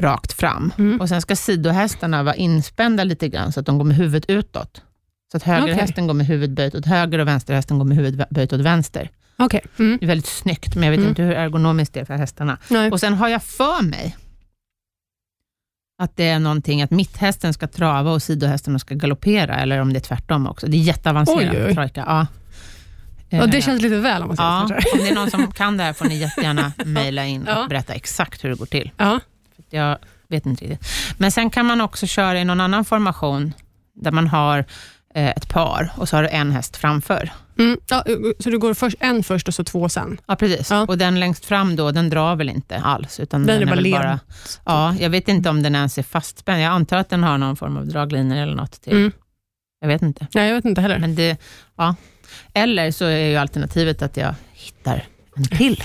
[0.00, 0.72] rakt fram.
[0.78, 1.00] Mm.
[1.00, 4.82] Och Sen ska sidohästarna vara inspända lite grann, så att de går med huvudet utåt.
[5.32, 8.52] Så att högerhästen går med huvudet böjt åt höger och vänsterhästen går med huvudet böjt
[8.52, 9.10] åt vänster.
[9.36, 9.60] Okej.
[9.78, 9.98] Mm.
[10.00, 11.08] Det är väldigt snyggt, men jag vet Mm.
[11.08, 12.58] inte hur ergonomiskt det är för hästarna.
[12.68, 12.90] Nej.
[12.90, 14.16] Och Sen har jag för mig
[16.02, 19.98] att det är någonting att mitthästen ska trava och sidohästen ska galoppera, eller om det
[19.98, 20.66] är tvärtom också.
[20.66, 21.54] Det är jätteavancerat.
[21.54, 21.74] Oj, oj.
[21.74, 22.04] Trojka.
[22.06, 22.26] Ja.
[23.32, 24.92] Ja, Eh, det känns lite väl om man säger Ja, så.
[24.98, 27.62] om det är någon som kan det här får ni jättegärna mejla in Ja.
[27.62, 28.90] och berätta exakt hur det går till.
[28.96, 29.20] Ja.
[29.70, 30.88] Jag vet inte riktigt.
[31.18, 33.52] Men sen kan man också köra i någon annan formation,
[33.94, 34.58] där man har
[35.14, 37.30] eh, ett par och så har du en häst framför.
[37.58, 37.78] Mm.
[37.88, 38.04] Ja,
[38.38, 40.18] så du går först, en först och så två sen?
[40.26, 40.70] Ja, precis.
[40.70, 40.80] Ja.
[40.88, 44.18] Och den längst fram då, den drar väl inte alls, utan Den är bara led.
[44.64, 46.62] Ja, jag vet inte om den ens är fastspänd.
[46.62, 48.92] Jag antar att den har någon form av draglinor eller något till.
[48.92, 49.12] Mm.
[49.80, 50.26] Jag vet inte.
[50.34, 50.98] Nej, jag vet inte heller.
[50.98, 51.36] Men det,
[51.76, 51.94] ja.
[52.54, 55.82] Eller så är ju alternativet att jag hittar en till.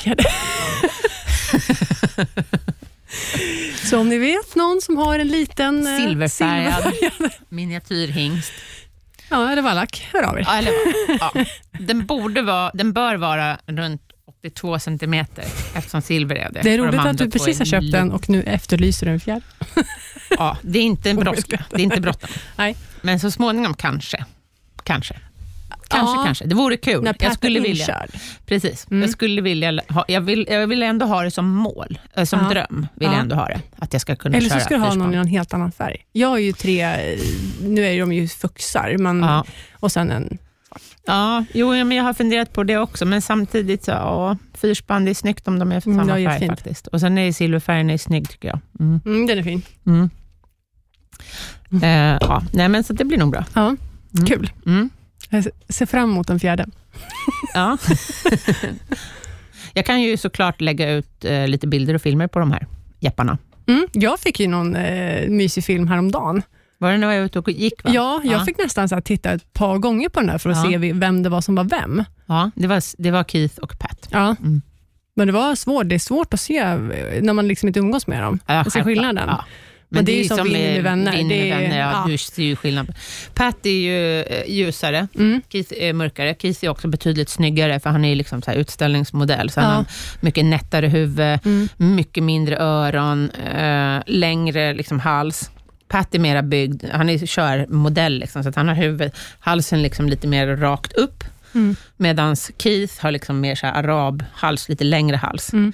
[3.84, 5.88] Så om ni vet någon som har en liten...
[5.88, 8.52] eh, Silverfärgad silverfärgad- miniatyrhingst.
[9.30, 10.08] Ja, eller vallack.
[10.14, 10.44] Hör av er.
[10.48, 10.74] Ja, eller,
[11.20, 11.34] ja.
[11.80, 14.02] Den, borde vara, den bör vara runt
[14.42, 16.62] 82 centimeter, eftersom silver är det.
[16.64, 19.12] Det är Och de roligt att du precis har köpt den och nu efterlyser du
[19.12, 19.42] en fjärde.
[20.30, 21.60] Ja, det är inte bråttom.
[21.70, 22.30] Det är inte bråttom.
[22.56, 22.76] Nej.
[23.02, 24.26] Men så småningom kanske.
[24.84, 25.16] Kanske.
[25.88, 26.24] Kanske, Ja.
[26.26, 26.46] kanske.
[26.46, 27.04] Det vore kul.
[27.04, 27.86] När jag skulle vilja.
[27.86, 28.10] inkörd.
[28.46, 28.88] Precis.
[28.92, 29.02] Mm.
[29.02, 32.40] Jag skulle vilja ha, jag vill, jag vill ändå ha det som mål, eh, som
[32.40, 32.50] Ja.
[32.50, 32.88] dröm.
[32.96, 33.12] Vill Ja.
[33.14, 33.62] jag ändå ha det.
[33.78, 35.98] Att jag ska kunna Eller så ska du ha någon i någon helt annan färg.
[36.12, 36.98] Jag har ju tre,
[37.62, 39.26] nu är de ju fuxar, men,
[39.74, 40.38] och sen en...
[41.06, 45.12] Ja, jo, men jag har funderat på det också, men samtidigt så, ja, fyrspann, det
[45.12, 46.60] är snyggt om de är för Mm, samma ja, färg jättefint.
[46.60, 46.88] faktiskt.
[46.88, 48.60] Och sen är silverfärgen är snygg tycker jag.
[48.80, 49.00] Mm.
[49.06, 49.62] Mm, den är fin.
[49.86, 50.10] Mm.
[51.84, 53.46] Eh, ja, nej, men så det blir nog bra.
[53.54, 53.76] Ja,
[54.18, 54.26] Mm.
[54.28, 54.50] Kul.
[55.30, 56.66] Jag ser fram emot den fjärde.
[57.54, 57.78] Ja.
[59.74, 62.68] jag kan ju såklart lägga ut eh, lite bilder och filmer på de här
[63.00, 63.38] jepparna.
[63.68, 66.42] Mm, jag fick ju någon eh, mysig film häromdagen.
[66.78, 67.84] Var det när jag var ute och gick?
[67.84, 67.90] Va?
[67.94, 68.46] Ja, jag ja.
[68.46, 70.80] fick nästan så här titta ett par gånger på den där för att Ja.
[70.82, 72.04] se vem det var som var vem.
[72.26, 74.08] Ja, det var, det var Keith och Pat.
[74.12, 74.36] Ja.
[74.40, 74.62] Mm.
[75.16, 75.90] Men det var svårt.
[75.90, 76.78] Det är svårt att se eh,
[77.22, 78.40] när man liksom inte umgås med dem.
[78.46, 78.84] Ja, självklart.
[78.84, 79.24] skillnaden.
[79.28, 79.46] Ja.
[79.90, 81.12] Men det är ju som Vinny med vänner.
[81.12, 82.12] Vinny Det med vänner, ja, ja.
[82.12, 82.96] Du ser ju skillnad.
[83.34, 85.42] Pat är ju eh, ljusare, Mm.
[85.50, 86.36] Keith är mörkare.
[86.42, 89.50] Keith är också betydligt snyggare, för han är liksom så utställningsmodell.
[89.50, 89.76] Så han Ja.
[89.76, 89.86] har
[90.20, 91.70] mycket nättare huvud, Mm.
[91.78, 95.52] mycket mindre öron, eh, längre liksom hals.
[95.88, 100.28] Pat är mera byggd, han är körmodell, liksom, så han har huvud, halsen liksom lite
[100.28, 101.24] mer rakt upp
[101.56, 101.76] Mm.
[101.98, 105.54] Medan Keith har liksom mer så här arabhals, lite längre hals.
[105.54, 105.74] Mm.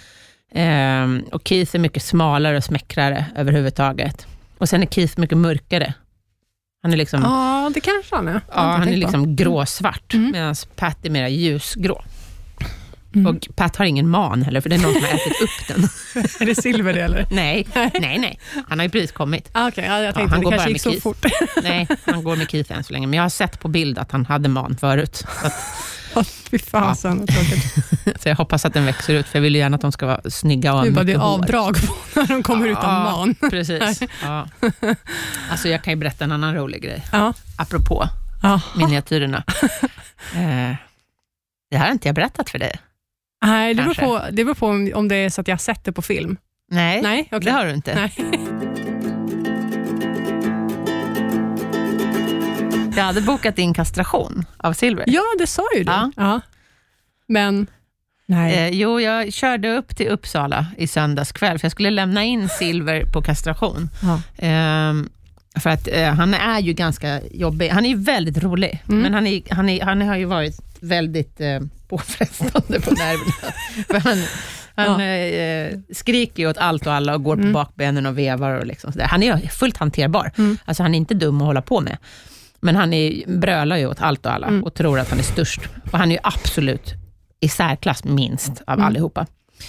[0.55, 4.27] Ehm, och Keith är mycket smalare och smäckrare överhuvudtaget.
[4.57, 5.93] Och sen är Keith mycket mörkare.
[6.83, 8.35] Han är liksom, ja, Ja, det kanske han är.
[8.35, 8.99] Inte han är tänkt på.
[8.99, 10.31] liksom gråsvart, Mm.
[10.31, 12.03] medan Pat är mer ljusgrå.
[13.15, 13.27] Mm.
[13.35, 15.83] Och Pat har ingen man heller, för det är någon som har ätit upp den.
[16.39, 17.27] Är det silver det eller?
[17.31, 18.39] nej, nej, nej.
[18.69, 19.49] Han har ju precis kommit.
[19.51, 21.03] Ah, Okej, ja, jag tänkte han det går kanske bara gick med så Keith.
[21.03, 21.25] fort.
[21.63, 23.07] Nej, han går med Keith än så länge.
[23.07, 25.25] Men jag har sett på bild att han hade man förut.
[26.23, 27.73] Fy fasen vad tråkigt.
[28.21, 30.21] så jag hoppas att den växer ut, för jag vill gärna att de ska vara
[30.29, 31.23] snygga och ha är bara det hår.
[31.33, 33.35] avdrag på när de kommer utan Ja, man.
[33.49, 34.01] Precis.
[34.23, 34.47] Ja.
[35.51, 37.33] Alltså jag kan ju berätta en annan rolig grej, Ja.
[37.57, 38.07] apropå
[38.43, 38.61] Ja.
[38.77, 39.43] miniatyrerna.
[40.35, 40.75] Eh,
[41.71, 42.79] det här har inte jag berättat för dig.
[43.45, 45.83] Nej, det beror på, det beror på om, det är så att jag har sett
[45.83, 46.37] det på film.
[46.71, 47.39] Nej, Nej, okej.
[47.39, 47.95] det har du inte.
[47.95, 48.13] Nej.
[52.97, 55.03] Jag hade bokat in kastration av Silver.
[55.07, 55.91] Ja, det sa ju du.
[56.15, 56.41] Ja.
[57.27, 57.67] Men,
[58.25, 58.53] nej.
[58.55, 62.49] Eh, jo, jag körde upp till Uppsala i söndags kväll, för jag skulle lämna in
[62.49, 63.89] Silver på kastration.
[64.03, 64.21] Ja.
[64.37, 65.09] Ehm,
[65.59, 67.69] för att eh, han är ju ganska jobbig.
[67.69, 69.01] Han är ju väldigt rolig, Mm.
[69.01, 73.99] men han, är, han, är, han har ju varit väldigt eh, påfrestande på nerverna.
[74.09, 74.17] han
[74.75, 77.53] han eh, skriker ju åt allt och alla och går på Mm.
[77.53, 78.51] bakbenen och vevar.
[78.59, 79.05] Och liksom sådär.
[79.05, 80.31] Han är fullt hanterbar.
[80.37, 80.57] Mm.
[80.65, 81.97] Alltså, han är inte dum att hålla på med.
[82.63, 84.63] Men han är, brölar ju åt allt och alla Mm.
[84.63, 85.61] och tror att han är störst.
[85.91, 86.93] Och han är ju absolut
[87.39, 88.85] i särklass minst av Mm.
[88.85, 89.25] allihopa.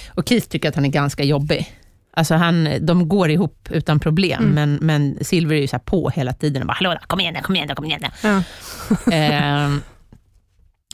[0.09, 1.73] Och Keith tycker att han är ganska jobbig.
[2.17, 4.55] Alltså han, de går ihop utan problem, Mm.
[4.55, 7.37] men, men Silver är ju så här på hela tiden och bara ”Hallå, kom igen,
[7.43, 8.05] kom igen, kom igen”.
[8.23, 8.43] Ja.
[9.13, 9.81] Ehm,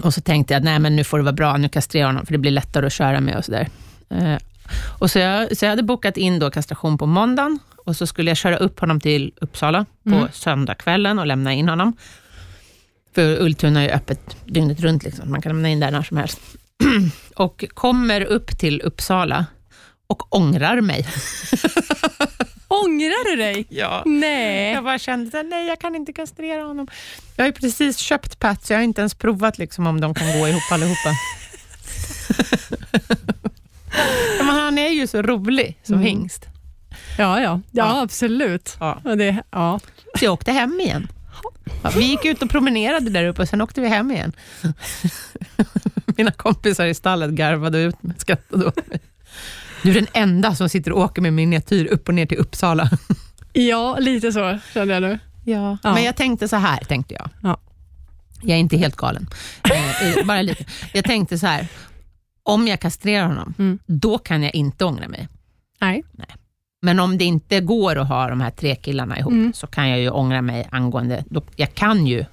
[0.03, 2.27] och så tänkte jag, nej men nu får det vara bra, nu kastrerar jag honom,
[2.27, 3.69] för det blir lättare att köra med och sådär.
[4.11, 4.39] Ehm,
[4.99, 8.31] och så jag, så jag hade bokat in då kastration på måndagen, och så skulle
[8.31, 10.29] jag köra upp honom till Uppsala på Mm.
[10.33, 11.97] söndagskvällen och lämna in honom.
[13.15, 15.31] För Ultuna är öppet dygnet runt, liksom.
[15.31, 16.41] man kan lämna in där när som helst.
[17.37, 19.47] och kommer upp till Uppsala
[20.07, 21.07] och ångrar mig.
[22.69, 23.67] Ångrar du dig?
[23.69, 24.03] Ja.
[24.07, 24.73] Nej.
[24.73, 26.87] Jag bara kände att nej, jag kan inte kastrera honom.
[27.37, 30.15] Jag har ju precis köpt Pat, så jag har inte ens provat liksom, om de
[30.15, 31.11] kan gå ihop allihopa.
[34.39, 36.07] Men han är ju så rolig som Mm.
[36.07, 36.47] hingst.
[37.19, 37.43] Ja, ja.
[37.43, 38.03] ja, Ja.
[38.03, 38.77] absolut.
[38.81, 39.01] Ja.
[39.05, 39.81] Det, ja.
[40.19, 41.09] Så jag åkte hem igen.
[41.83, 44.33] Ja, vi gick ut och promenerade där uppe och sen åkte vi hem igen.
[46.17, 49.01] Mina kompisar i stallet garvade ut med skrattade åt mig.
[49.83, 52.91] Du är den enda som sitter och åker med miniatyr upp och ner till Uppsala.
[53.53, 55.19] ja, lite så kände jag nu.
[55.45, 55.79] Ja.
[55.83, 55.95] Ja.
[55.95, 57.29] Men jag tänkte så här, tänkte jag.
[57.43, 57.61] Ja.
[58.43, 59.27] Jag är inte helt galen,
[59.65, 60.65] eh, bara lite.
[60.93, 61.67] Jag tänkte så här,
[62.51, 63.79] om jag kastrerar honom, Mm.
[63.87, 65.29] då kan jag inte ångra mig.
[65.81, 66.03] Nej.
[66.83, 69.53] Men om det inte går att ha de här tre killarna ihop, Mm.
[69.53, 71.25] så kan jag ju ångra mig angående...
[71.31, 72.25] Då, jag kan ju,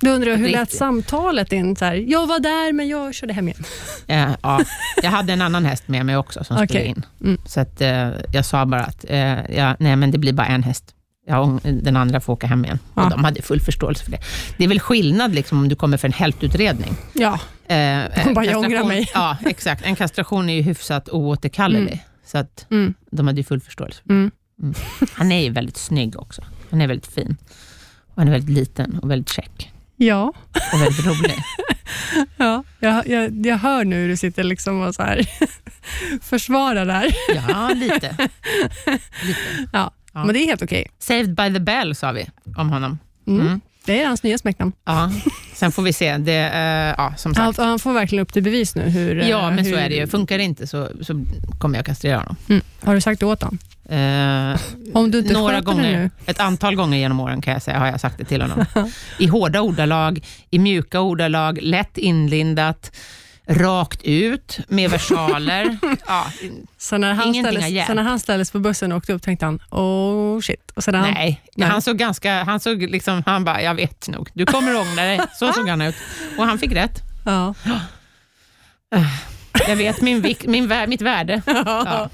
[0.00, 1.76] Då undrar jag, hur lät samtalet in?
[1.76, 3.64] Så här, jag var där, men jag körde hem igen.
[4.06, 4.60] eh, ja,
[5.02, 6.86] jag hade en annan häst med mig också som skulle Okej.
[6.86, 7.06] in.
[7.24, 7.40] Mm.
[7.46, 10.62] Så att, eh, jag sa bara att eh, ja, nej, men det blir bara en
[10.62, 10.94] häst.
[11.28, 12.78] Ja, den andra får åka hem igen.
[12.94, 13.04] Ja.
[13.04, 14.20] Och de hade full förståelse för det.
[14.56, 16.94] Det är väl skillnad liksom, om du kommer för en hältutredning.
[17.12, 19.10] Ja, Eh, en bara, jag ångrar mig.
[19.14, 19.84] Ja, exakt.
[19.84, 21.92] En kastration är ju hyfsat oåterkallelig.
[21.92, 22.04] Mm.
[22.24, 22.94] Så att mm.
[23.10, 24.02] de hade ju full förståelse.
[24.08, 24.30] Mm.
[25.12, 26.42] Han är ju väldigt snygg också.
[26.70, 27.36] Han är väldigt fin.
[28.06, 29.72] Och han är väldigt liten och väldigt check.
[29.96, 30.32] ja.
[30.72, 31.34] Och väldigt rolig.
[32.36, 32.64] ja.
[32.80, 35.28] Jag, jag, jag hör nu hur du sitter liksom och så här
[36.22, 37.14] försvarar det här.
[37.34, 38.28] Ja, lite.
[39.22, 39.68] lite.
[39.72, 39.92] Ja.
[40.12, 40.24] Ja.
[40.24, 40.86] Men det är helt okej.
[40.98, 42.98] Saved by the bell sa vi om honom.
[43.26, 43.40] Mm.
[43.46, 43.60] Mm.
[43.84, 44.72] Det är hans nya smeknamn.
[44.84, 45.10] Ja.
[45.54, 46.16] Sen får vi se.
[46.16, 47.66] Det, eh, ja, som Han, sagt.
[47.66, 48.82] han får verkligen upp till bevis nu.
[48.82, 50.06] Hur, eh, Ja, men hur, så är det ju.
[50.06, 51.24] Funkar det inte så, så
[51.58, 52.36] kommer jag kastrera honom.
[52.48, 52.62] Mm.
[52.82, 53.58] Har du sagt det åt honom?
[53.88, 54.60] Eh,
[54.94, 56.10] Om du inte några sköter gånger, nu?
[56.26, 58.64] ett antal gånger genom åren kan jag säga, har jag sagt det till honom.
[59.18, 62.92] I hårda ordalag, i mjuka ordalag, lätt inlindat,
[63.50, 65.78] rakt ut, med versaler.
[66.06, 66.26] ja,
[66.78, 67.86] Så när, han ställdes, hjälpt.
[67.88, 70.70] så när han ställdes på bussen och åkte upp tänkte han, oh shit.
[70.74, 71.68] Och sen när han, nej, Nej.
[71.68, 75.20] han såg ganska, han såg liksom, han bara, jag vet nog, du kommer ångra dig.
[75.34, 75.94] Så såg han ut.
[76.38, 77.02] Och han fick rätt.
[77.24, 77.54] Ja.
[79.68, 81.42] Jag vet min vik, min, vä- mitt värde.
[81.46, 82.10] Ja.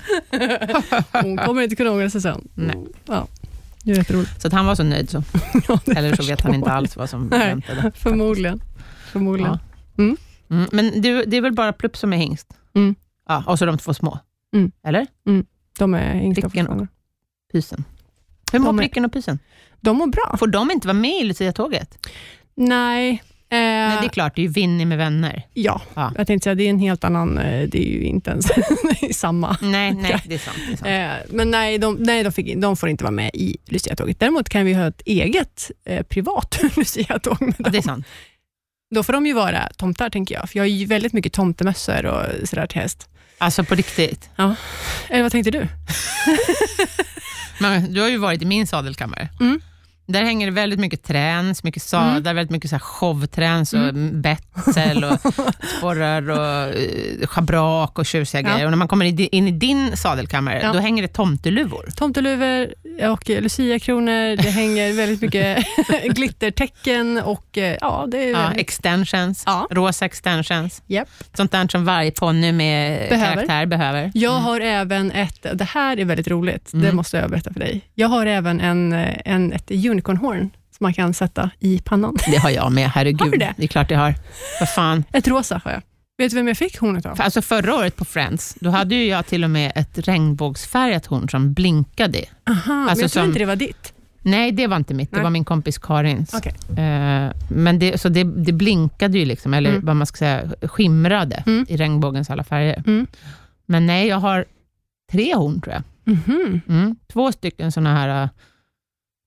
[1.13, 2.49] Hon kommer inte kunna ångra sig sen.
[2.55, 2.77] Nej.
[3.07, 3.27] Ja.
[3.83, 4.41] Det är jätteroligt.
[4.41, 5.23] Så att han var så nöjd så.
[5.69, 7.39] Ja, Eller så vet han inte alls vad som Nej.
[7.49, 7.93] väntade.
[7.95, 8.61] Förmodligen.
[9.13, 9.59] Förmodligen.
[9.99, 10.17] Mm,
[10.73, 12.47] men du, det är väl bara Plupp som är hingst?
[12.75, 12.95] Mm.
[13.29, 14.19] Ja, och så de två små?
[14.55, 14.73] Mm.
[14.87, 15.07] Eller?
[15.79, 16.89] De är yngsta Pricken fortfarande.
[17.53, 17.85] Pysen.
[18.53, 19.39] Hur mår De är- Pricken och Pysen?
[19.81, 20.37] De mår bra.
[20.39, 22.07] Får de inte vara med i Lucia-tåget?
[22.55, 23.11] Nej.
[23.51, 25.43] Eh, Nej, det är klart, det är ju Winnie med vänner.
[25.55, 26.13] Ja, Ja.
[26.17, 28.47] jag tänkte säga det är en helt annan, eh, det är ju inte ens
[29.19, 29.57] samma.
[29.63, 30.57] Nej, nej, det är sant.
[30.69, 30.77] Det är
[31.11, 31.31] sant.
[31.31, 34.21] Eh, Men nej, de, nej de, fick, de får inte vara med i Lucia-tåget.
[34.21, 37.83] Däremot kan vi ha ett eget eh, privat Lucia-tåg med Ja, det är dem.
[37.83, 38.07] sant.
[38.95, 40.51] Då får de ju vara tomtar, tänker jag.
[40.51, 43.09] För jag har ju väldigt mycket tomtemössor och sådär till häst.
[43.39, 44.31] Alltså på riktigt.
[44.37, 44.55] Ja.
[45.09, 45.69] Eller vad tänkte du?
[47.61, 49.29] Men du har ju varit i min sadelkammare.
[49.41, 49.61] Mm.
[50.07, 54.23] Där hänger det väldigt mycket träns, mycket sadlar, väldigt mycket så här showträns och Mm.
[54.23, 55.19] betsel och
[55.79, 58.49] sporrar och eh, schabrak och tjusiga Ja.
[58.53, 58.65] grejer.
[58.65, 60.73] Och när man kommer in i- in i din sadelkammare, Ja.
[60.73, 61.89] då hänger det tomteluvor.
[61.97, 62.75] Tomteluvor
[63.11, 64.37] och luciakronor.
[64.37, 65.65] Det hänger väldigt mycket
[66.15, 68.61] glittertecken och eh, ja, det är Ja, väldigt...
[68.61, 69.67] extensions, Ja.
[69.71, 70.83] rosa extensions.
[70.87, 71.09] Japp.
[71.37, 73.35] Sånt där som varje ponny med Behöver.
[73.35, 74.11] karaktär behöver.
[74.15, 76.97] Jag har även ett, det här är väldigt roligt, det Mm.
[76.97, 77.81] måste jag berätta för dig.
[77.95, 82.17] Jag har även en, eh, en, ett unicornhorn som man kan sätta i pannan.
[82.27, 83.21] Det har jag med, herregud.
[83.21, 83.55] Har du det?
[83.57, 84.15] är klart jag har.
[84.61, 85.05] Vad fan.
[85.13, 85.83] Ett rosa har jag.
[86.19, 87.17] Vet du vem jag fick hornet av?
[87.21, 91.29] Alltså förra året på Friends, då hade ju jag till och med ett regnbågsfärgat horn
[91.29, 92.25] som blinkade.
[92.51, 93.93] Aha, men alltså jag tror som- inte det var ditt.
[94.23, 95.11] Nej, det var inte mitt.
[95.11, 95.23] Det Nej.
[95.25, 96.35] var min kompis Karins.
[96.35, 96.55] Okej.
[96.85, 99.85] Eh, men det, så det, det blinkade ju, liksom, eller Mm.
[99.87, 101.67] vad man ska säga, skimrade Mm.
[101.69, 102.83] i regnbågens alla färger.
[102.87, 103.07] Mm.
[103.67, 104.45] Men nej, jag har
[105.13, 105.83] tre horn tror jag.
[106.15, 106.61] Mhm.
[106.69, 106.97] Mm.
[107.13, 108.29] Två stycken såna här, eh,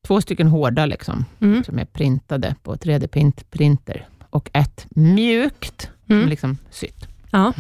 [0.07, 1.63] två stycken hårda liksom, Mm.
[1.63, 6.29] som är printade på 3D-printer och ett mjukt, som Mm.
[6.29, 7.07] liksom sytt.
[7.31, 7.53] Ja.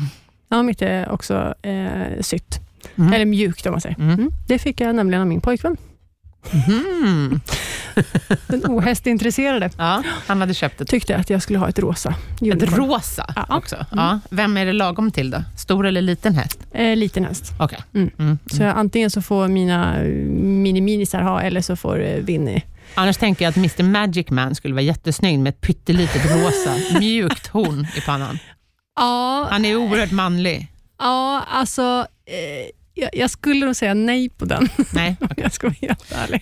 [0.49, 2.59] ja, mitt är också eh, sytt.
[2.95, 3.13] Mm.
[3.13, 3.99] Eller mjukt om man säger.
[3.99, 4.13] Mm.
[4.13, 4.31] Mm.
[4.47, 5.77] Det fick jag nämligen av min pojkvän.
[6.53, 7.41] Mhm.
[8.47, 12.41] Den ohästintresserade Ja, han hade köpt ett, tyckte att jag skulle ha ett rosa ett
[12.41, 12.75] unicorn.
[12.75, 13.57] rosa Ja.
[13.57, 13.85] också.
[13.91, 14.19] Ja.
[14.29, 15.43] Vem är det lagom till då?
[15.57, 16.59] Stor eller liten häst?
[16.73, 17.51] Eh, liten häst.
[17.59, 17.79] Okej.
[17.93, 18.09] Mm.
[18.19, 18.39] Mm.
[18.51, 20.07] Så jag, antingen så får mina eh,
[20.37, 22.61] mini-minisar ha, eller så får eh, Winnie.
[22.95, 27.47] Annars tänker jag att Mr Magic Man skulle vara jättesnygg med ett pyttelitet rosa mjukt
[27.47, 28.39] horn i pannan.
[28.95, 30.67] Ja, Han är oerhört manlig.
[30.99, 35.67] ja alltså eh, jag, jag skulle nog säga nej på den, Nej, om jag ska
[35.67, 36.41] vara helt ärlig.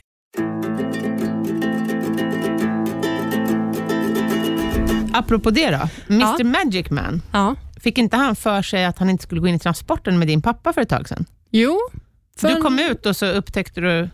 [5.13, 6.43] Apropå det då, Mr Ja.
[6.45, 7.55] Magic Man, Ja.
[7.81, 10.41] fick inte han för sig att han inte skulle gå in i transporten med din
[10.41, 11.25] pappa för ett tag sedan?
[11.51, 11.79] Jo.
[12.37, 14.09] för- Du kom ut och så upptäckte du...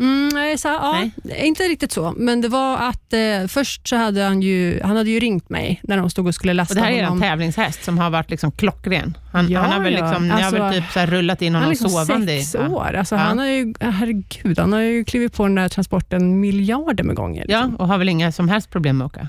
[0.00, 4.22] Mm, nej, så, ja, inte riktigt så, men det var att eh, först så hade
[4.22, 6.82] han ju, han hade ju ringt mig när de stod och skulle lasta Och det
[6.82, 7.20] här är en honom.
[7.20, 9.16] tävlingshäst som har varit liksom klockren.
[9.32, 10.06] Han, Ja, han har väl, ja.
[10.06, 12.42] liksom, ni har väl Alltså, typ så rullat in Han honom är liksom sovande i...
[12.42, 12.68] sex Ja.
[12.76, 12.94] år.
[12.94, 13.20] Alltså, Ja.
[13.20, 17.44] Han har ju, herregud, han har ju klivit på den där transporten miljarder med gånger.
[17.48, 17.76] Ja, Liksom.
[17.76, 19.28] och har väl inga som helst problem med att åka.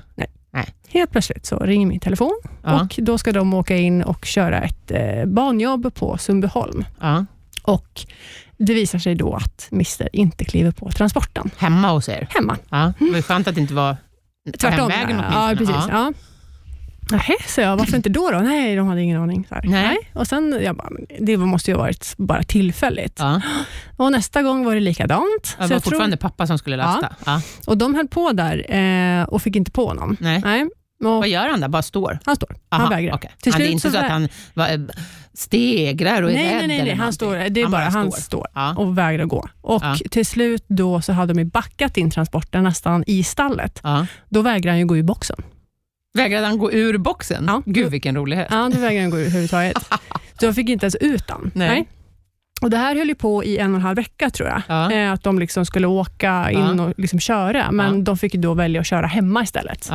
[0.88, 2.80] Helt plötsligt så ringer min telefon Ja.
[2.80, 6.84] och då ska de åka in och köra ett eh, banjobb på Sundbyholm.
[7.00, 7.24] Ja.
[7.62, 8.00] Och
[8.66, 12.26] det visar sig då att Mr inte kliver på transporten Hemma hos er.
[12.30, 12.56] hemma.
[12.70, 12.92] Ja.
[12.98, 13.96] Det var skönt att det inte var
[14.58, 14.90] Tvärtom.
[14.90, 15.56] hemvägen ja, åtminstone.
[15.76, 15.90] precis.
[15.90, 16.12] Ja.
[17.10, 18.30] Nähä, så jag, varför inte då?
[18.30, 18.38] då?
[18.38, 19.46] Nej, de hade ingen aning.
[19.50, 19.60] Här.
[19.64, 19.96] Nej.
[20.14, 20.88] Och sen, jag bara,
[21.20, 23.16] det måste ju ha varit bara tillfälligt.
[23.18, 23.40] Ja.
[23.96, 25.42] Och nästa gång var det likadant.
[25.42, 27.14] Det Så var jag tror, fortfarande pappa som skulle lasta.
[27.26, 27.40] Ja.
[27.66, 30.16] och de höll på där eh, och fick inte på honom.
[30.20, 30.40] Nej.
[30.44, 30.68] Nej.
[31.06, 31.68] Och Vad gör han där?
[31.68, 32.18] Bara står?
[32.24, 32.56] han står.
[32.70, 33.14] Aha, han vägrar.
[33.14, 33.30] okej.
[33.42, 34.28] Till han, det är inte så att han
[35.34, 36.94] stegrar och är Nej, rädd nej, nej, nej.
[36.94, 38.20] Han står, det är bara han står.
[38.20, 39.48] står och vägrar gå.
[39.60, 39.96] Och Ja.
[40.10, 43.80] till slut då så hade de backat in transporten nästan i stallet.
[43.82, 44.06] Ja.
[44.28, 45.36] Då vägrar han ju gå ur boxen.
[46.14, 47.44] Vägrade han gå ur boxen?
[47.46, 47.62] Ja.
[47.66, 48.48] Gud vilken rolig häst.
[48.52, 49.76] Ja, då vägrar han gå ur överhuvudtaget.
[50.40, 51.50] Så de fick inte ens ut han.
[51.54, 51.88] Nej.
[52.62, 54.62] Och Det här höll ju på i en och en halv vecka tror jag.
[54.68, 54.92] Ja.
[54.92, 56.84] Eh, Att de liksom skulle åka in Ja.
[56.84, 58.02] och liksom köra, men Ja.
[58.02, 59.90] de fick då välja att köra hemma istället.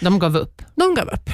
[0.00, 0.62] De gav upp.
[0.74, 1.30] De gav upp.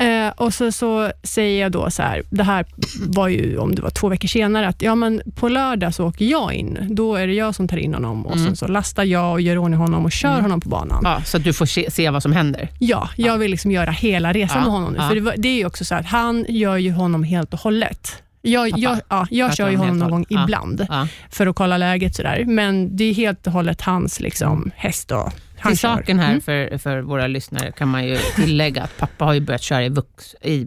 [0.00, 2.66] Eh, och så, så säger jag då så här, det här
[3.08, 6.24] var ju om det var två veckor senare, att ja, men på lördag så åker
[6.24, 6.78] jag in.
[6.90, 8.46] Då är det jag som tar in honom och Mm.
[8.46, 10.42] sen så lastar jag och gör ordning honom och kör Mm.
[10.42, 11.00] honom på banan.
[11.04, 12.68] Ja, så att du får se, se vad som händer.
[12.78, 13.36] Ja, jag Ja.
[13.36, 14.98] vill liksom göra hela resan Ja, med honom nu.
[15.08, 17.60] För det, var, det är ju också så att han gör ju honom helt och
[17.60, 18.22] hållet.
[18.42, 18.80] Jag, Pappa.
[18.82, 20.44] jag, ja, jag kör ju honom någon gång hållet.
[20.44, 21.08] ibland Ja.
[21.30, 22.14] för att kolla läget.
[22.14, 22.44] Sådär.
[22.44, 25.96] Men det är helt och hållet hans liksom, häst och han Till kör.
[25.96, 26.40] saken här Mm.
[26.40, 29.88] för, för våra lyssnare kan man ju tillägga att pappa har ju börjat köra i,
[29.88, 30.66] vux, i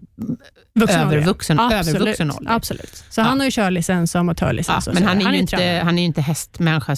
[0.75, 2.51] Vuxen övervuxen, övervuxen ålder.
[2.55, 3.03] Absolut.
[3.09, 3.25] Så Ja.
[3.25, 4.87] han har ju körlicens och Ja, amatörlicens.
[4.87, 5.83] och men han är, ju inte, tränare.
[5.83, 6.95] han är ju inte hästmänniska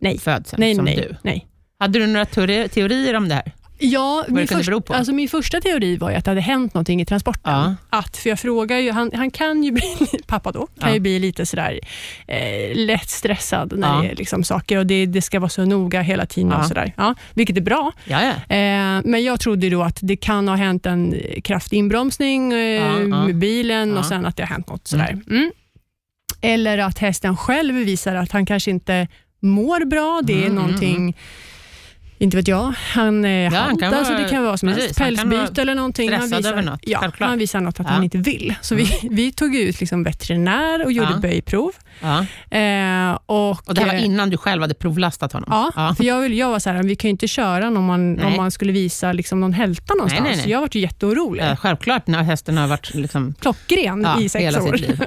[0.00, 0.18] Nej.
[0.18, 1.16] födseln som nej, du.
[1.22, 1.46] nej.
[1.78, 3.52] Hade du några teori, teorier om det här?
[3.78, 7.06] Ja, min, först, alltså min första teori var ju att det hade hänt någonting i
[7.06, 7.52] transporten.
[7.52, 7.74] Ja.
[7.90, 9.82] Att, för jag frågar ju, han, han kan ju bli,
[10.26, 10.94] pappa då, kan Ja.
[10.94, 11.80] ju bli lite sådär
[12.26, 14.02] eh, lätt stressad när Ja.
[14.02, 16.52] det är liksom saker och det, det ska vara så noga hela tiden.
[16.52, 16.92] Och sådär.
[16.96, 17.92] Ja, vilket är bra.
[18.48, 23.36] Eh, men jag trodde då att det kan ha hänt en kraftig inbromsning eh, med
[23.36, 25.18] bilen och sen att det har hänt något sådär.
[25.30, 25.50] Mm.
[26.40, 29.08] Eller att hästen själv visar att han kanske inte
[29.40, 30.20] mår bra.
[30.24, 31.12] Det är Mm, mm,
[32.18, 32.74] Inte vet jag.
[32.94, 34.98] Han är Ja, han kan halta, så vara- det kan vara som helst.
[34.98, 36.12] Pälsbyte vara eller någonting.
[36.12, 37.28] Han visar, något, ja, självklart.
[37.30, 37.92] han visar något att Ja.
[37.92, 38.54] han inte vill.
[38.60, 41.18] Så vi, vi tog ut liksom veterinär och gjorde Ja.
[41.18, 41.72] böjprov.
[42.00, 42.18] Ja.
[42.58, 45.70] Eh, och, Och det här var eh, innan du själv hade provlastat honom?
[45.76, 48.12] Ja, för jag, vill, jag var så här, vi kan ju inte köra om man,
[48.14, 48.26] Nej.
[48.26, 50.22] om man skulle visa liksom någon hälta någonstans.
[50.24, 50.42] nej, nej.
[50.44, 51.44] Så jag var ju jätteorolig.
[51.44, 54.76] Ja, självklart när hästen har varit liksom, Klockren Ja, i sex hela år.
[54.76, 55.02] sitt liv.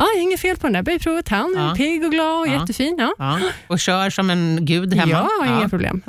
[0.00, 0.20] Ja.
[0.20, 1.28] inget fel på den där böjprovet.
[1.28, 1.74] Han är Ja.
[1.76, 2.60] pigg och glad och Ja.
[2.60, 2.96] jättefin.
[2.98, 3.14] Ja.
[3.18, 5.12] ja, och kör som en gud hemma.
[5.40, 6.02] Ja, inga problem.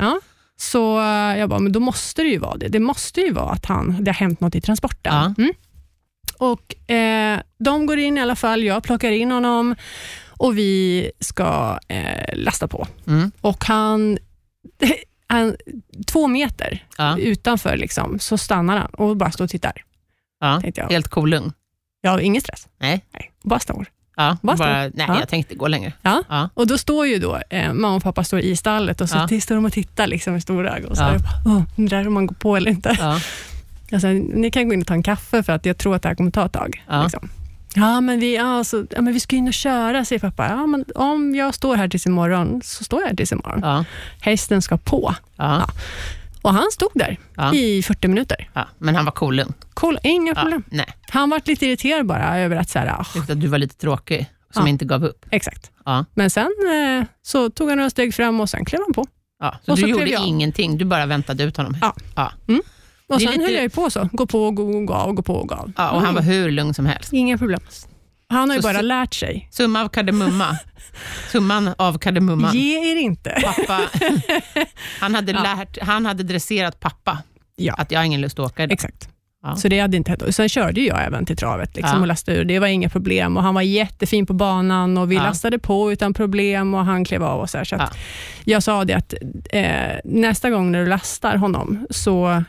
[0.58, 2.68] Så eh, jag bara, men då måste det ju vara det.
[2.68, 5.36] Det måste ju vara att han, det har hänt något i transporten.
[5.38, 5.54] Mm.
[6.38, 9.76] Och eh, De går in i alla fall, jag plockar in honom
[10.38, 12.88] och vi ska eh, lasta på.
[13.08, 13.32] Mm.
[13.42, 14.18] Och han,
[15.28, 15.56] han
[16.08, 16.86] två meter
[17.18, 19.74] utanför liksom, så stannar han och bara står och tittar.
[20.40, 20.62] Ja.
[20.76, 20.90] Jag.
[20.90, 21.30] Helt cool
[22.10, 22.68] har ingen stress.
[22.80, 23.06] Nej.
[23.14, 23.86] Nej, bara står.
[24.16, 24.64] Ja, Basta.
[24.66, 25.20] bara, nej, Ja.
[25.20, 25.94] jag tänkte gå längre.
[26.02, 26.24] Ja.
[26.30, 26.50] Ja.
[26.54, 29.42] Och då står ju då eh, mamma och pappa står i stallet och så Ja.
[29.42, 30.96] står de och tittar liksom, med stora ögon.
[30.96, 31.10] Så Ja.
[31.10, 32.98] bara, "Åh, undrar om man går på eller inte.
[33.00, 33.20] Ja.
[33.94, 36.08] Alltså, ni kan gå in och ta en kaffe för att jag tror att det
[36.10, 36.84] här kommer ta ett tag.
[36.90, 37.04] Ja.
[37.04, 37.30] Liksom.
[37.76, 40.48] Ja, men vi, ja, så, ja, men vi ska in och köra, säger pappa.
[40.50, 43.60] Ja, men om jag står här tills imorgon, så står jag här tills imorgon.
[43.64, 43.86] Ja.
[44.22, 45.16] Hästen ska på.
[45.36, 45.70] Ja.
[46.42, 47.54] Och han stod där Ja.
[47.54, 48.50] i 40 minuter.
[48.54, 48.68] Ja.
[48.78, 49.54] Men han var cool lugn.
[49.74, 50.42] Cool, inga Ja.
[50.42, 50.64] problem.
[50.70, 54.26] Nej, Han var lite irriterad bara över att, så här, att du var lite tråkig
[54.54, 54.70] som Ja.
[54.70, 55.26] inte gav upp.
[55.32, 55.72] exakt.
[55.86, 56.06] Ja.
[56.14, 56.50] Men sen
[57.02, 59.06] eh, så tog han några steg fram och sen klev han på.
[59.40, 59.56] Ja.
[59.66, 60.28] Så Och du så gjorde jag.
[60.28, 61.78] ingenting, du bara väntade ut honom?
[61.82, 61.96] Ja.
[62.16, 62.32] Ja.
[63.08, 64.10] Och Det är sen lite- höll jag ju på så.
[64.12, 65.72] Gå på, gå, gå, gå av, gå på och gå av.
[65.78, 67.14] Ja, och han var hur lugn som helst.
[67.14, 67.60] Inga problem.
[68.30, 69.48] Han har ju Så- bara lärt sig.
[69.52, 70.58] Summa av kardemumma.
[71.32, 72.54] Summan av kardemumman.
[72.56, 73.42] Ge er inte.
[73.44, 73.82] Pappa,
[75.00, 77.18] han, hade lärt, han hade dresserat pappa
[77.56, 77.74] Ja.
[77.74, 78.74] att jag har ingen lust att åka idag.
[78.74, 79.10] Exakt.
[79.44, 79.56] Ja.
[79.56, 80.36] Så det hade inte hänt.
[80.36, 82.02] Sen körde jag även till travet liksom, Ja.
[82.02, 82.46] och lastade ur.
[82.46, 85.24] Det var inga problem och han var jättefin på banan och vi Ja.
[85.24, 87.80] lastade på utan problem och han klev av och så, här, så.
[88.44, 89.14] Jag sa det att
[89.52, 89.66] eh,
[90.06, 92.44] nästa gång när du lastar honom så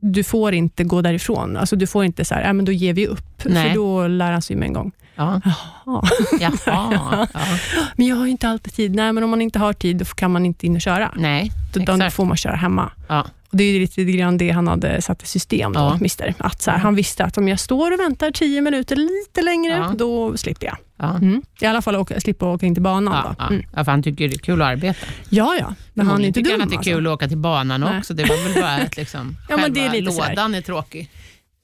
[0.00, 1.56] du får inte gå därifrån.
[1.56, 3.68] Alltså, du får inte så här, äh, men då ger vi upp, Nej.
[3.68, 4.92] för då lär han sig med en gång.
[5.14, 5.40] Ja.
[5.86, 6.02] Ja.
[6.40, 6.50] Jaha.
[6.66, 7.26] Ja.
[7.96, 8.94] Men jag har ju inte alltid tid.
[8.94, 11.12] Nej, men om man inte har tid, då kan man inte in och köra.
[11.16, 12.90] Nej, Då, då får man köra hemma.
[13.08, 13.26] Ja.
[13.50, 15.98] Och Det är lite grann det han hade satt i system, då, Ja.
[16.00, 16.34] mister.
[16.38, 19.72] Att så här, han visste att om jag står och väntar tio minuter lite längre,
[19.72, 19.94] Ja.
[19.98, 20.76] då slipper jag.
[20.98, 21.14] Ja.
[21.16, 21.42] Mm.
[21.60, 23.34] I alla fall åka, slippa åka in till banan.
[23.38, 23.46] Ja.
[23.48, 23.62] Mm.
[23.76, 25.06] ja, för han tycker det är kul att arbeta.
[25.28, 25.74] ja, ja.
[25.94, 26.60] Men han är inte tycker dum.
[26.62, 27.10] att det är kul alltså.
[27.10, 27.98] att åka till banan Nej.
[27.98, 28.14] också.
[28.14, 31.10] Det var väl bara att liksom, Ja, men själva det är lådan är tråkig.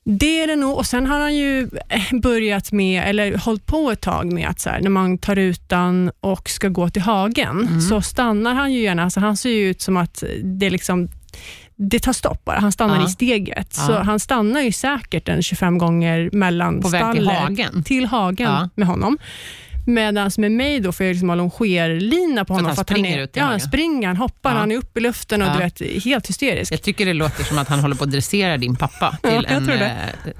[0.04, 0.76] Det är det nog.
[0.78, 4.60] Och Sen har han ju eh, börjat med, eller hållit på ett tag med att
[4.60, 7.80] så här, när man tar utan och ska gå till hagen, Mm.
[7.80, 9.02] så stannar han ju gärna.
[9.04, 11.08] Alltså han ser ju ut som att det liksom
[11.76, 12.58] det tar stopp bara.
[12.58, 13.06] Han stannar Ja.
[13.06, 13.74] i steget.
[13.78, 13.86] Ja.
[13.86, 17.82] Så han stannar ju säkert en 25 gånger mellan På väg till hagen.
[17.84, 18.68] till hagen Ja.
[18.74, 19.18] med honom.
[19.86, 22.66] Medan med mig då får jag liksom ha longerlina på Så att honom.
[22.66, 24.58] han för springer är, ut i Ja, han springer, han hoppar, Ja.
[24.58, 25.52] han är uppe i luften och Ja.
[25.52, 26.72] du vet, helt hysterisk.
[26.72, 29.50] Jag tycker det låter som att han håller på att dressera din pappa till jag
[29.52, 29.74] en det.
[30.24, 30.32] eh,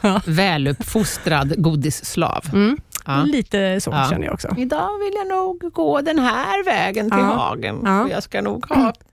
[0.00, 0.20] Ja.
[0.26, 2.44] väluppfostrad godisslav.
[2.52, 2.76] Mm.
[3.06, 3.22] Ja.
[3.22, 4.06] Lite så Ja.
[4.10, 4.48] känner jag också.
[4.58, 7.24] Idag vill jag nog gå den här vägen till Ja.
[7.34, 7.80] hagen.
[7.84, 8.08] Ja.
[8.10, 8.92] Jag ska nog ha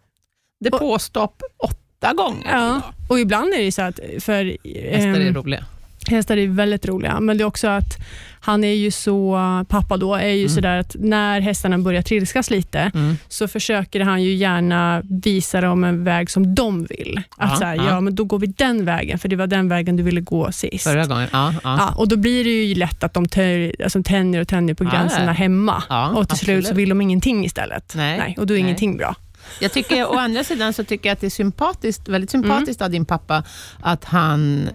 [0.60, 2.82] depåstopp åtta gånger Ja, idag.
[3.10, 4.58] och ibland är det så att, för
[4.91, 5.65] Hästar är ehm, roliga.
[6.08, 7.98] hästar är väldigt roliga, men det är också att
[8.41, 9.39] han är ju så,
[9.70, 10.50] pappa då, är ju Mm.
[10.50, 13.17] sådär att när hästarna börjar trilskas lite, Mm.
[13.28, 17.22] så försöker han ju gärna visa dem en väg som de vill.
[17.38, 17.86] Att Ja, så här, ja.
[17.89, 18.02] ja.
[18.02, 20.84] men då går vi den vägen, för det var den vägen du ville gå sist.
[20.84, 21.28] Förra gången.
[21.32, 21.78] Ja, ja.
[21.80, 24.84] Ja, och då blir det ju lätt att de tör, alltså, tänjer och tänjer på
[24.84, 25.84] gränserna hemma.
[26.15, 26.78] Och till slut så absolut.
[26.80, 27.93] vill de ingenting istället.
[27.96, 28.36] Nej.
[28.39, 28.63] och då är Nej.
[28.65, 29.15] ingenting bra.
[29.60, 32.44] Jag tycker, å andra sidan så tycker jag att det är sympatiskt, väldigt Mm.
[32.44, 33.44] sympatiskt av din pappa
[33.82, 34.70] att han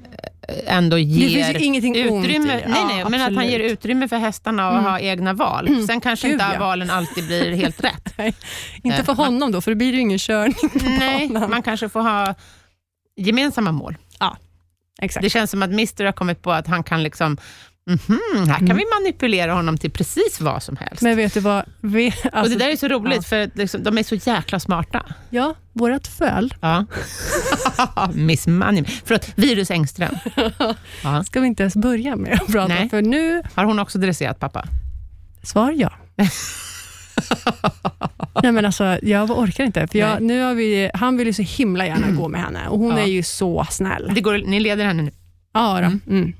[0.48, 1.80] eh, ändå ger utrymme,
[2.46, 2.68] det.
[2.68, 4.84] nej, Ja, nej, men att han ger utrymme för hästarna att Mm.
[4.84, 5.84] ha egna val.
[5.86, 6.60] Sen kanske Gud, inte ja.
[6.60, 8.14] valen alltid blir helt rätt.
[8.18, 8.34] Nej,
[8.82, 11.28] inte Eh, för man- honom då, för då blir det ju ingen körning på nej,
[11.28, 11.50] banan.
[11.50, 12.34] man kanske får ha
[13.16, 13.96] gemensamma mål.
[15.02, 15.22] Exakt.
[15.22, 17.38] Det känns som att Mr har kommit på att han kan liksom,
[17.86, 18.76] mhm, här kan Mm.
[18.76, 21.02] vi manipulera honom till precis vad som helst.
[21.02, 21.64] Men vet du vad?
[21.80, 23.22] Vi, och alltså, det där är så roligt, ja.
[23.22, 25.04] för liksom, de är så jäkla smarta.
[25.30, 26.86] Ja, vårt föl Ja.
[28.14, 28.84] Miss Money.
[29.04, 30.14] Förlåt, Virus Engström.
[31.04, 31.24] Ja.
[31.24, 32.88] ska vi inte ens börja med att prata Nej.
[32.88, 34.64] för nu, Har hon också dresserat pappa?
[35.42, 35.92] svar ja.
[38.42, 39.86] Nej men alltså, jag orkar inte.
[39.86, 42.78] För jag, nu har vi, han vill ju så himla gärna gå med henne och
[42.78, 42.98] hon Ja.
[42.98, 44.10] är ju så snäll.
[44.14, 45.10] Det går, ni leder henne nu?
[45.54, 46.12] Ja, då.
[46.14, 46.32] Mm.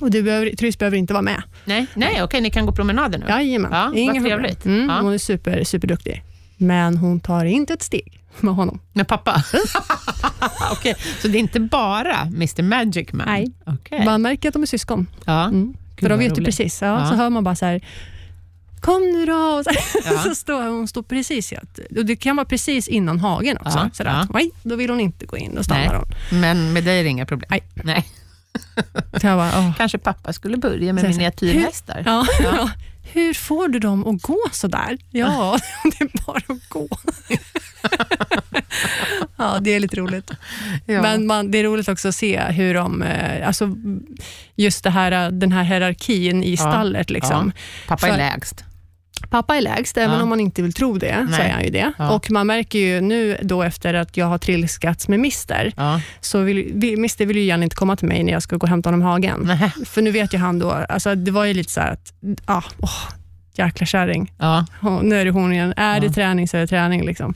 [0.00, 1.42] Och du behöver, Therese behöver inte vara med.
[1.64, 3.26] Nej, nej okej, ni kan gå promenader nu?
[3.28, 4.56] Jajamän, Ja, inga problem.
[4.64, 5.00] Mm, Ja.
[5.00, 6.22] Hon är super, superduktig.
[6.56, 8.80] Men hon tar inte ett steg med honom.
[8.92, 9.42] Med pappa?
[10.72, 13.26] okej, så det är inte bara Mr Magic Man?
[13.28, 13.46] Nej.
[13.66, 14.04] Okej.
[14.04, 15.06] Man märker att de är syskon.
[15.24, 15.44] Ja.
[15.44, 15.66] Mm.
[15.66, 16.82] Gud, För de vet ju precis.
[16.82, 17.08] Ja, Ja.
[17.08, 17.84] Så hör man bara så här,
[18.80, 19.34] kom nu då.
[19.58, 19.70] Och så,
[20.04, 20.18] Ja.
[20.18, 23.78] så står hon står precis, i att- och det kan vara precis innan hagen också.
[23.78, 24.16] Ja, Sådär, ja.
[24.16, 25.96] att, nej, då vill hon inte gå in, då stannar Nej.
[26.30, 26.40] hon.
[26.40, 27.46] Men med dig är det inga problem?
[27.50, 27.62] Nej.
[27.84, 28.06] Nej.
[29.22, 29.74] Bara.
[29.78, 32.02] Kanske pappa skulle börja med miniatyrhästar?
[32.06, 32.70] Ja, Ja.
[33.12, 34.98] Hur får du dem att gå sådär?
[35.10, 36.88] Ja, det är bara att gå.
[39.36, 40.30] ja, det är lite roligt.
[40.86, 41.02] Ja.
[41.02, 43.76] Men man, det är roligt också att se hur de, eh, alltså
[44.54, 47.10] just det här, den här hierarkin i stallet.
[47.10, 47.52] Liksom.
[47.88, 48.64] Pappa är För- lägst.
[49.30, 50.22] Pappa är lägst, även Ja.
[50.22, 51.48] om man inte vill tro det, så Nej.
[51.48, 51.92] är han ju det.
[51.98, 52.10] Ja.
[52.10, 56.00] Och man märker ju nu då efter att jag har trilskats med Mister, Ja.
[56.20, 58.68] så vill, Mister vill ju gärna inte komma till mig när jag ska gå och
[58.68, 59.40] hämta honom i hagen.
[59.44, 59.72] Nej.
[59.86, 62.12] För nu vet ju han då, alltså det var ju lite så här att,
[62.44, 62.90] ah, åh,
[63.54, 64.32] jäkla kärring.
[64.38, 64.66] Ja.
[64.82, 65.74] Åh, nu är det hon igen.
[65.76, 67.06] Är det träning så är det träning.
[67.06, 67.34] Liksom.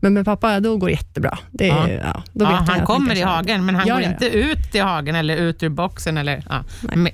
[0.00, 1.38] Men med pappa, då går det jättebra.
[1.50, 5.14] Det är, då vet han kommer i hagen, men han går inte ut i hagen
[5.14, 6.16] eller ut ur boxen.
[6.18, 6.64] Eller, ja.
[6.82, 6.96] Nej.
[6.96, 7.12] Men,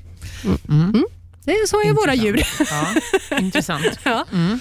[0.69, 1.05] mm.
[1.51, 2.43] Det är, så är våra djur.
[2.71, 3.99] Ja, intressant.
[4.05, 4.25] Ja.
[4.33, 4.61] Mm.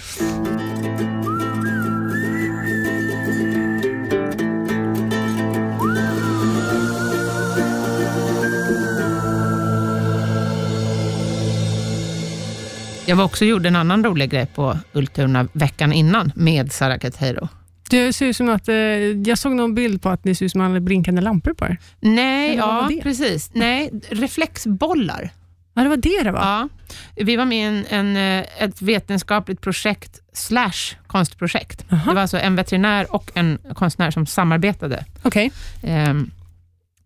[13.06, 17.48] Jag var också gjorde en annan rolig grej på Ultuna veckan innan med Sara Kateiro.
[17.90, 20.52] Det ser ut som att, eh, jag såg någon bild på att det ser ut
[20.52, 21.76] som att man hade blinkande lampor på er.
[22.00, 23.50] Nej, Eller ja, precis.
[23.52, 25.30] Nej, reflexbollar.
[25.74, 26.40] Ja, det var det det var.
[26.40, 26.68] Ja,
[27.14, 31.84] vi var med i en, en, eh, ett vetenskapligt projekt slash konstprojekt.
[31.92, 32.10] Aha.
[32.10, 35.04] Det var alltså en veterinär och en konstnär som samarbetade.
[35.22, 35.52] Okej.
[35.82, 36.30] Ehm,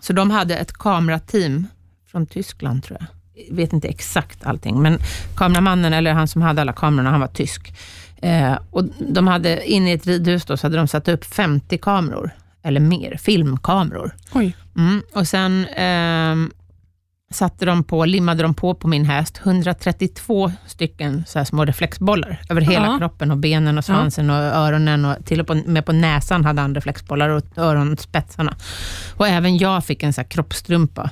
[0.01, 1.67] så de hade ett kamerateam
[2.11, 3.09] från Tyskland, tror jag.
[3.49, 4.99] Jag vet inte exakt allting, men
[5.37, 7.75] kameramannen, eller han som hade alla kamerorna, han var tysk.
[8.23, 11.79] Eh, och de hade, inne i ett ridhus då, så hade de satt upp 50
[11.79, 12.31] kameror,
[12.63, 14.15] eller mer, filmkameror.
[14.33, 14.57] Oj.
[14.77, 15.03] Mm.
[15.13, 16.51] Och sen ehm,
[17.35, 22.41] satte de på, limmade de på på min häst 132 stycken så här små reflexbollar
[22.51, 22.99] över hela Ja.
[22.99, 26.75] kroppen och benen och svansen och öronen och till och med på näsan hade han
[26.75, 28.57] reflexbollar och öronspetsarna.
[29.17, 31.11] Och även jag fick en så här kroppstrumpa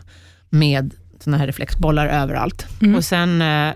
[0.50, 2.66] med såna här reflexbollar överallt.
[2.82, 2.94] Mm.
[2.94, 3.72] Och sen eh,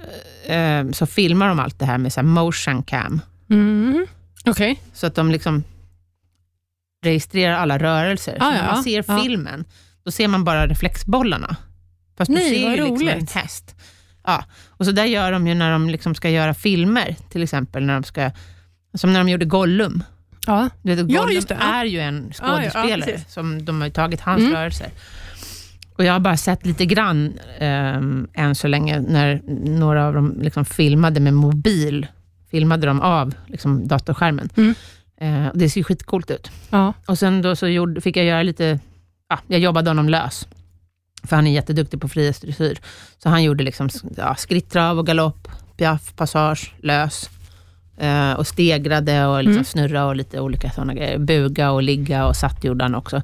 [0.56, 3.20] eh, så filmar de allt det här med så här motion cam.
[3.50, 4.06] Mm.
[4.46, 4.80] Okej.
[4.92, 5.64] Så att de liksom
[7.04, 8.36] registrerar alla rörelser.
[8.38, 8.72] Så Ah, när ja.
[8.74, 9.18] man ser Ja.
[9.22, 9.64] filmen,
[10.04, 11.56] då ser man bara reflexbollarna.
[12.18, 13.74] Fast Nej, du ser ju liksom en häst.
[14.24, 14.44] Ja.
[14.68, 17.94] Och så där gör de ju när de liksom ska göra filmer, till exempel när
[17.94, 18.30] de ska,
[18.94, 20.02] som när de gjorde Gollum.
[20.46, 20.68] Ja.
[20.82, 21.66] Du vet, Ja, Gollum just det, ja.
[21.74, 23.32] är ju en Ja, ja, ja, skådespelare, precis.
[23.32, 24.52] som de har tagit hans Mm.
[24.54, 24.90] rörelser.
[25.98, 29.40] Och jag har bara sett lite grann um, än så länge, när
[29.78, 32.06] några av dem liksom filmade med mobil,
[32.50, 34.48] filmade de av liksom, datorskärmen.
[34.56, 34.74] Mm.
[35.50, 36.50] Och det ser ju skitcoolt ut.
[36.70, 36.92] Ja.
[37.06, 38.80] Och sen då så gjorde, fick jag göra lite,
[39.28, 40.48] ja, jag jobbade honom lös.
[41.26, 42.78] För han är jätteduktig på frihetsdressyr.
[43.22, 47.30] Så han gjorde liksom ja, skritttrav och galopp, piaff, passage, lös.
[47.98, 49.64] Eh, och stegrade och liksom Mm.
[49.64, 51.18] snurra och lite olika sådana grejer.
[51.18, 53.22] Buga och ligga och satt gjorde han också.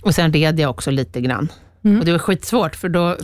[0.00, 1.48] Och sen red jag också lite grann.
[1.84, 1.98] Mm.
[1.98, 3.16] Och det var skitsvårt, för då...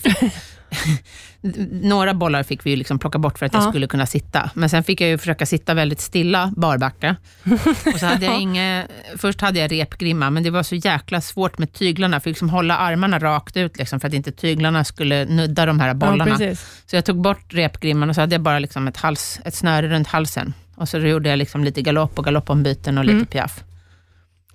[1.82, 3.68] några bollar fick vi ju liksom plocka bort för att jag Ja.
[3.68, 4.50] skulle kunna sitta.
[4.54, 7.16] Men sen fick jag ju försöka sitta väldigt stilla, barbacka.
[7.94, 8.86] Och så hade jag inge,
[9.16, 12.14] först hade jag repgrimma, men det var så jäkla svårt med tyglarna.
[12.16, 15.80] Jag fick liksom hålla armarna rakt ut liksom, för att inte tyglarna skulle nudda de
[15.80, 16.24] här ja, bollarna.
[16.36, 16.82] precis.
[16.86, 19.88] så jag tog bort repgrimman och så hade jag bara liksom ett, hals, ett snöre
[19.88, 20.54] runt halsen.
[20.74, 23.26] Och så gjorde jag liksom lite galopp och galoppombyten och lite Mm.
[23.26, 23.60] piaff.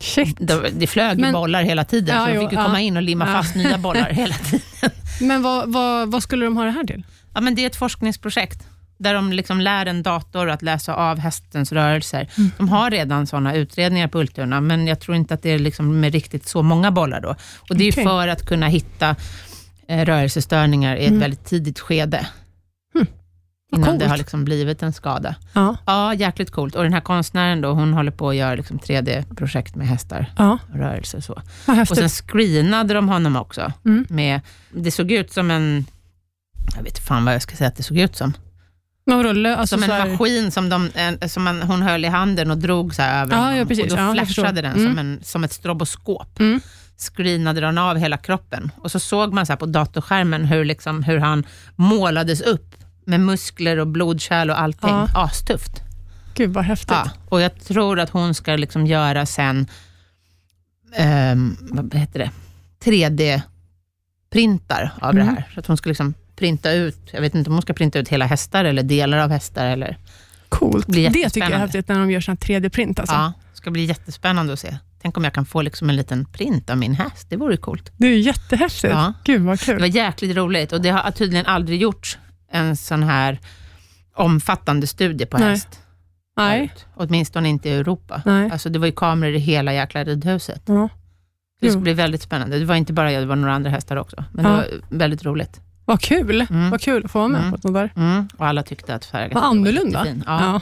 [0.01, 0.35] Shit.
[0.39, 2.63] Det, det flög Men- bollar hela tiden, Ja, så jo, fick ja.
[2.65, 3.33] komma in och limma Ja.
[3.33, 4.91] fast nya bollar hela tiden.
[5.21, 7.03] Men vad, vad, vad skulle de ha det här till?
[7.33, 11.19] Ja, men det är ett forskningsprojekt där de liksom lär en dator att läsa av
[11.19, 12.27] hästens rörelser.
[12.37, 12.51] Mm.
[12.57, 15.99] De har redan sådana utredningar på Ultuna, men jag tror inte att det är liksom
[15.99, 17.21] med riktigt så många bollar.
[17.21, 17.35] Då.
[17.69, 18.03] Och Det är Okej.
[18.03, 19.15] för att kunna hitta
[19.87, 21.19] eh, rörelsestörningar i ett Mm.
[21.19, 22.27] väldigt tidigt skede.
[23.75, 23.99] Innan coolt.
[23.99, 25.35] det har liksom blivit en skada.
[25.53, 25.77] Ja.
[25.85, 26.75] Ja, jäkligt coolt.
[26.75, 30.57] Och den här konstnären då, hon håller på att göra liksom 3D-projekt med hästar Ja,
[30.73, 31.17] och rörelser.
[31.17, 31.41] och Så.
[31.91, 33.73] Och sen screenade de honom också.
[33.85, 34.05] Mm.
[34.09, 34.41] Med,
[34.71, 35.85] det såg ut som en,
[36.75, 38.33] jag vet inte fan vad jag ska säga att det såg ut som.
[39.05, 40.89] Lö- alltså, som en här- maskin som, de,
[41.27, 43.55] som man, hon höll i handen och drog så över Ja, honom.
[43.57, 43.83] ja, precis.
[43.91, 44.87] Och då Ja, flashade den Mm.
[44.89, 46.39] som, en, som ett stroboskop.
[46.39, 46.61] Mm.
[46.97, 48.71] Screenade den av hela kroppen.
[48.77, 51.45] Och så såg man så på datorskärmen hur, liksom, hur han
[51.75, 54.89] målades upp med muskler och blodkärl och allting.
[54.89, 55.07] Ja.
[55.15, 55.81] Astufft.
[56.35, 56.89] Gud vad häftigt.
[56.91, 57.09] Ja.
[57.29, 59.67] Och jag tror att hon ska liksom göra sen,
[60.95, 62.31] ehm, vad heter det,
[62.85, 65.25] 3D-printar av Mm.
[65.25, 65.49] det här.
[65.53, 68.09] Så att hon ska liksom printa ut, jag vet inte om hon ska printa ut
[68.09, 69.65] hela hästar eller delar av hästar.
[69.65, 69.97] Eller,
[70.49, 70.87] Coolt.
[70.87, 72.99] blir Det tycker jag är häftigt när de gör sån här 3D-print.
[72.99, 73.15] Alltså.
[73.15, 74.77] Ja, det ska bli jättespännande att se.
[75.01, 77.27] Tänk om jag kan få liksom en liten print av min häst.
[77.29, 77.91] Det vore coolt.
[77.97, 78.93] Det är jättehäftigt.
[78.93, 79.13] Ja.
[79.23, 79.79] Gud vad Det kul.
[79.79, 82.17] var jäkligt roligt och det har tydligen aldrig gjorts
[82.51, 83.39] en sån här
[84.15, 85.49] omfattande studie på Nej.
[85.49, 85.79] häst.
[86.37, 86.67] Nej.
[86.67, 86.85] förut.
[86.95, 88.21] Åtminstone inte i Europa.
[88.25, 88.49] Nej.
[88.51, 90.61] Alltså det var ju kameror i hela jäkla ridhuset.
[90.65, 90.89] Ja.
[91.61, 92.59] Det skulle bli väldigt spännande.
[92.59, 94.23] Det var inte bara jag, det var några andra hästar också.
[94.33, 94.51] Men Ja.
[94.51, 95.61] det var väldigt roligt.
[95.85, 96.47] Vad kul.
[96.49, 96.69] Mm.
[96.69, 97.51] Vad kul att få vara med Mm.
[97.51, 97.93] på sånt där.
[97.95, 98.27] Mm.
[98.37, 99.99] Och alla tyckte att Vad var annorlunda.
[99.99, 100.23] jättefin.
[100.27, 100.41] Ja.
[100.43, 100.61] Ja.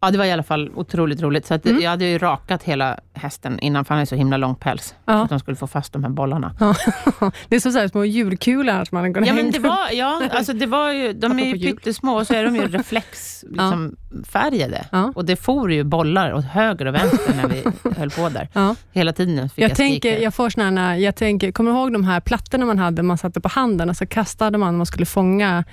[0.00, 1.46] Ja, det var i alla fall otroligt roligt.
[1.46, 1.82] Så att Mm.
[1.82, 4.94] Jag hade ju rakat hela hästen innan, för han är så himla lång päls.
[5.04, 5.22] Ja.
[5.22, 6.54] att de skulle få fast de här bollarna.
[6.60, 6.74] Ja.
[7.48, 10.22] Det är som så här små julkulor som man kan Ja, men det var, ja,
[10.32, 14.68] alltså det var ju, de är ju pyttesmå och så är de ju reflexfärgade.
[14.78, 14.88] Liksom.
[14.92, 15.12] Ja.
[15.14, 17.64] Och det for ju bollar åt höger och vänster när vi
[17.98, 18.48] höll på där.
[18.92, 20.22] Hela tiden fick jag, Jag, tänker, skrika.
[20.22, 23.18] jag får såna här, jag tänker, kommer du ihåg de här plattorna man hade, man
[23.18, 25.64] satte på handen och så kastade man när man skulle fånga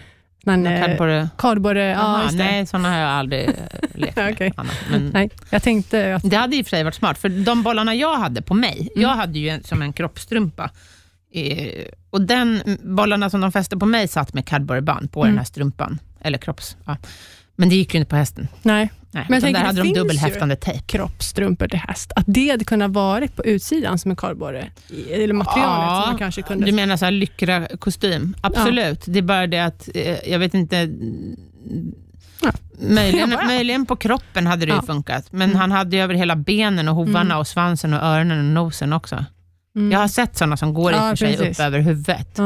[0.46, 1.84] sån här, eh, Kardborre- kardborre.
[1.90, 3.50] Ja, nej, sådana har jag aldrig
[3.96, 4.54] lekt med.
[4.58, 4.72] Anna.
[4.92, 6.30] Men Nej, jag tänkte att...
[6.30, 8.78] Det hade i och för sig varit smart, för de bollarna jag hade på mig,
[8.96, 9.02] Mm.
[9.02, 10.70] jag hade ju en, som en kroppstrumpa.
[11.34, 15.32] Eh, och den bollarna som de fäste på mig satt med kardborreband på Mm.
[15.32, 16.00] den här strumpan.
[16.22, 16.78] Eller kropps...
[16.86, 16.98] Ja.
[17.56, 18.48] Men det gick ju inte på hästen.
[18.62, 20.84] Nej, Nej, Men jag tänker, där hade de dubbelhäftande tejp.
[20.88, 22.12] kroppstrumpor till häst.
[22.16, 24.72] Att det hade kunnat vara på utsidan som en kardborre.
[25.12, 26.66] Eller materialet Ja, som man kanske kunde...
[26.66, 28.36] Du menar så här lyckra-kostym?
[28.42, 29.04] Absolut.
[29.06, 30.90] Det är bara det att, eh, jag vet inte...
[32.42, 32.52] Ja.
[32.80, 34.82] Möjligen, Ja, möjligen på kroppen hade det ju Ja.
[34.82, 35.60] funkat, men Mm.
[35.62, 37.38] han hade ju över hela benen och hovarna Mm.
[37.38, 39.26] och svansen och öronen och nosen också.
[39.76, 39.92] Mm.
[39.92, 41.60] Jag har sett sådana som går i och Ja, för sig precis.
[41.60, 42.40] upp över huvudet.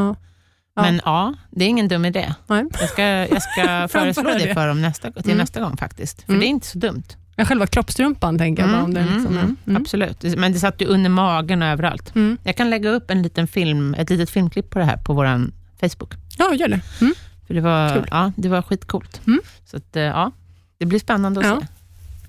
[0.79, 0.91] Ja.
[0.91, 2.33] Men ja, det är ingen dum idé.
[2.47, 2.65] Nej.
[2.79, 5.37] Jag ska, jag ska föreslå det för dem nästa, till Mm.
[5.37, 6.21] nästa gång faktiskt.
[6.21, 6.39] För Mm.
[6.39, 7.03] det är inte så dumt.
[7.35, 8.99] Ja, själva kroppstrumpan tänker jag bara om det.
[9.01, 9.81] Mm, Liksom, mm, mm.
[9.81, 10.23] Absolut.
[10.37, 12.15] Men det satt ju under magen och överallt.
[12.15, 12.37] Mm.
[12.43, 15.51] Jag kan lägga upp en liten film, ett litet filmklipp på det här på vår
[15.79, 16.13] Facebook.
[16.37, 16.79] Ja, gör det.
[17.01, 17.13] Mm.
[17.47, 18.07] För det var, Kul.
[18.11, 19.21] ja, det var skitcoolt.
[19.27, 19.39] Mm.
[19.65, 20.31] Så att, eh, ja,
[20.77, 21.59] det blir spännande att Ja.
[21.61, 21.67] se.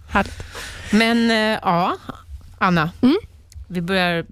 [0.08, 0.42] Härligt.
[0.92, 1.96] Men eh, ja,
[2.58, 3.16] Anna, Mm.
[3.68, 4.24] vi börjar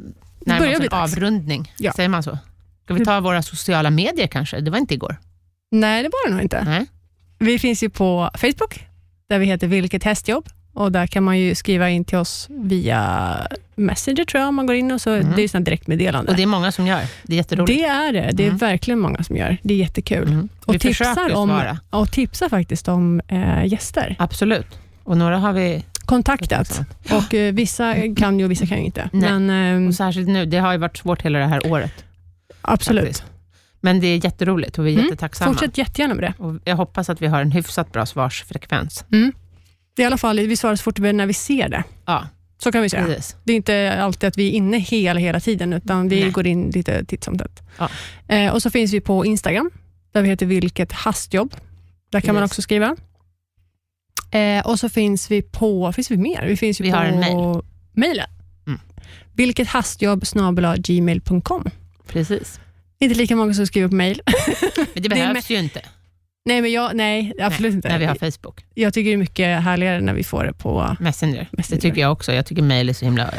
[0.47, 1.73] närma oss en avrundning.
[1.79, 1.93] Ja.
[1.93, 2.39] Säger man så?
[2.89, 4.61] Ska vi ta våra sociala medier kanske?
[4.61, 5.17] Det var inte igår.
[5.71, 6.65] Nej, det var det nog inte.
[6.65, 6.87] Nej.
[7.39, 8.87] Vi finns ju på Facebook,
[9.29, 10.49] där vi heter Vilket hästjobb.
[10.75, 13.29] Och Där kan man ju skriva in till oss via
[13.75, 14.93] Messenger, tror jag, om man går in.
[14.93, 15.33] och så Mm.
[15.37, 16.31] Det är ju direktmeddelande.
[16.31, 17.01] Och det är många som gör.
[17.23, 17.79] Det är jätteroligt.
[17.79, 18.31] Det är det.
[18.33, 18.59] Det är Mm.
[18.59, 19.57] verkligen många som gör.
[19.63, 20.29] Det är jättekul.
[20.29, 20.49] Mm.
[20.65, 24.17] Och, vi försöker tipsar om, och tipsar faktiskt om eh, gäster.
[24.19, 24.67] Absolut.
[25.05, 25.85] Och några har vi...
[26.05, 26.81] Kontaktat.
[27.11, 29.11] Och eh, Vissa kan ju och vissa kan ju inte.
[29.13, 29.33] Nej.
[29.33, 31.93] Men eh, Och särskilt nu, det har ju varit svårt hela det här året.
[32.63, 33.05] Absolut.
[33.05, 33.25] faktiskt.
[33.81, 35.05] Men det är jätteroligt och vi är Mm.
[35.07, 35.53] jättetacksamma.
[35.53, 36.35] Fortsätt jättegärna med det.
[36.45, 39.05] Och jag hoppas att vi har en hyfsat bra svarsfrekvens.
[39.13, 39.33] Mm.
[39.99, 41.85] I alla fall, vi svarar så fort vi när vi ser det.
[42.07, 42.27] Ja,
[42.59, 43.05] Så kan vi säga.
[43.07, 43.37] precis.
[43.45, 46.31] Det är inte alltid att vi är inne hela, hela tiden, utan vi Nej.
[46.31, 47.63] går in lite titt som tätt.
[47.79, 47.89] Ja.
[48.35, 49.71] Eh, och så finns vi på Instagram,
[50.13, 51.55] där vi heter Vilket hastjobb.
[52.11, 52.51] Där kan man Yes.
[52.51, 52.97] också skriva.
[54.31, 56.47] Eh, och så finns vi på, finns vi mer?
[56.47, 57.63] Vi finns ju Vi på har en mail.
[57.93, 58.27] mejlen.
[58.67, 58.81] Mm.
[59.35, 60.25] Vilket hastjobb
[60.79, 61.65] gmail.com.
[62.09, 62.61] precis.
[62.99, 64.21] Inte lika många som skriver på mejl.
[64.95, 65.81] Men det behövs ju inte
[66.45, 67.89] nej, men jag, nej, absolut inte.
[67.89, 68.65] när vi har Facebook.
[68.75, 70.97] Jag tycker det är mycket härligare när vi får det på...
[71.01, 71.49] Messenger.
[71.53, 71.77] Messenger.
[71.77, 72.33] Det tycker jag också.
[72.33, 73.31] Jag tycker mejl är så himla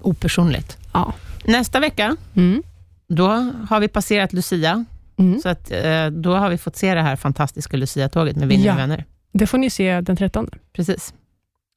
[0.00, 0.76] opersonligt.
[0.92, 1.12] Ja.
[1.44, 2.62] Nästa vecka, Mm.
[3.08, 3.26] då
[3.68, 4.84] har vi passerat Lucia.
[5.18, 5.40] Mm.
[5.40, 8.74] Så att, eh, då har vi fått se det här fantastiska Lucia-tåget med Vinny Ja.
[8.74, 9.04] vänner.
[9.32, 10.50] Det får ni se den 13.
[10.72, 11.14] Precis.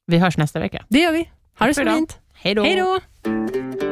[0.06, 0.84] Vi hörs nästa vecka.
[0.88, 1.28] Det gör vi.
[1.58, 2.18] Ha det så fint.
[2.34, 3.91] Hej då!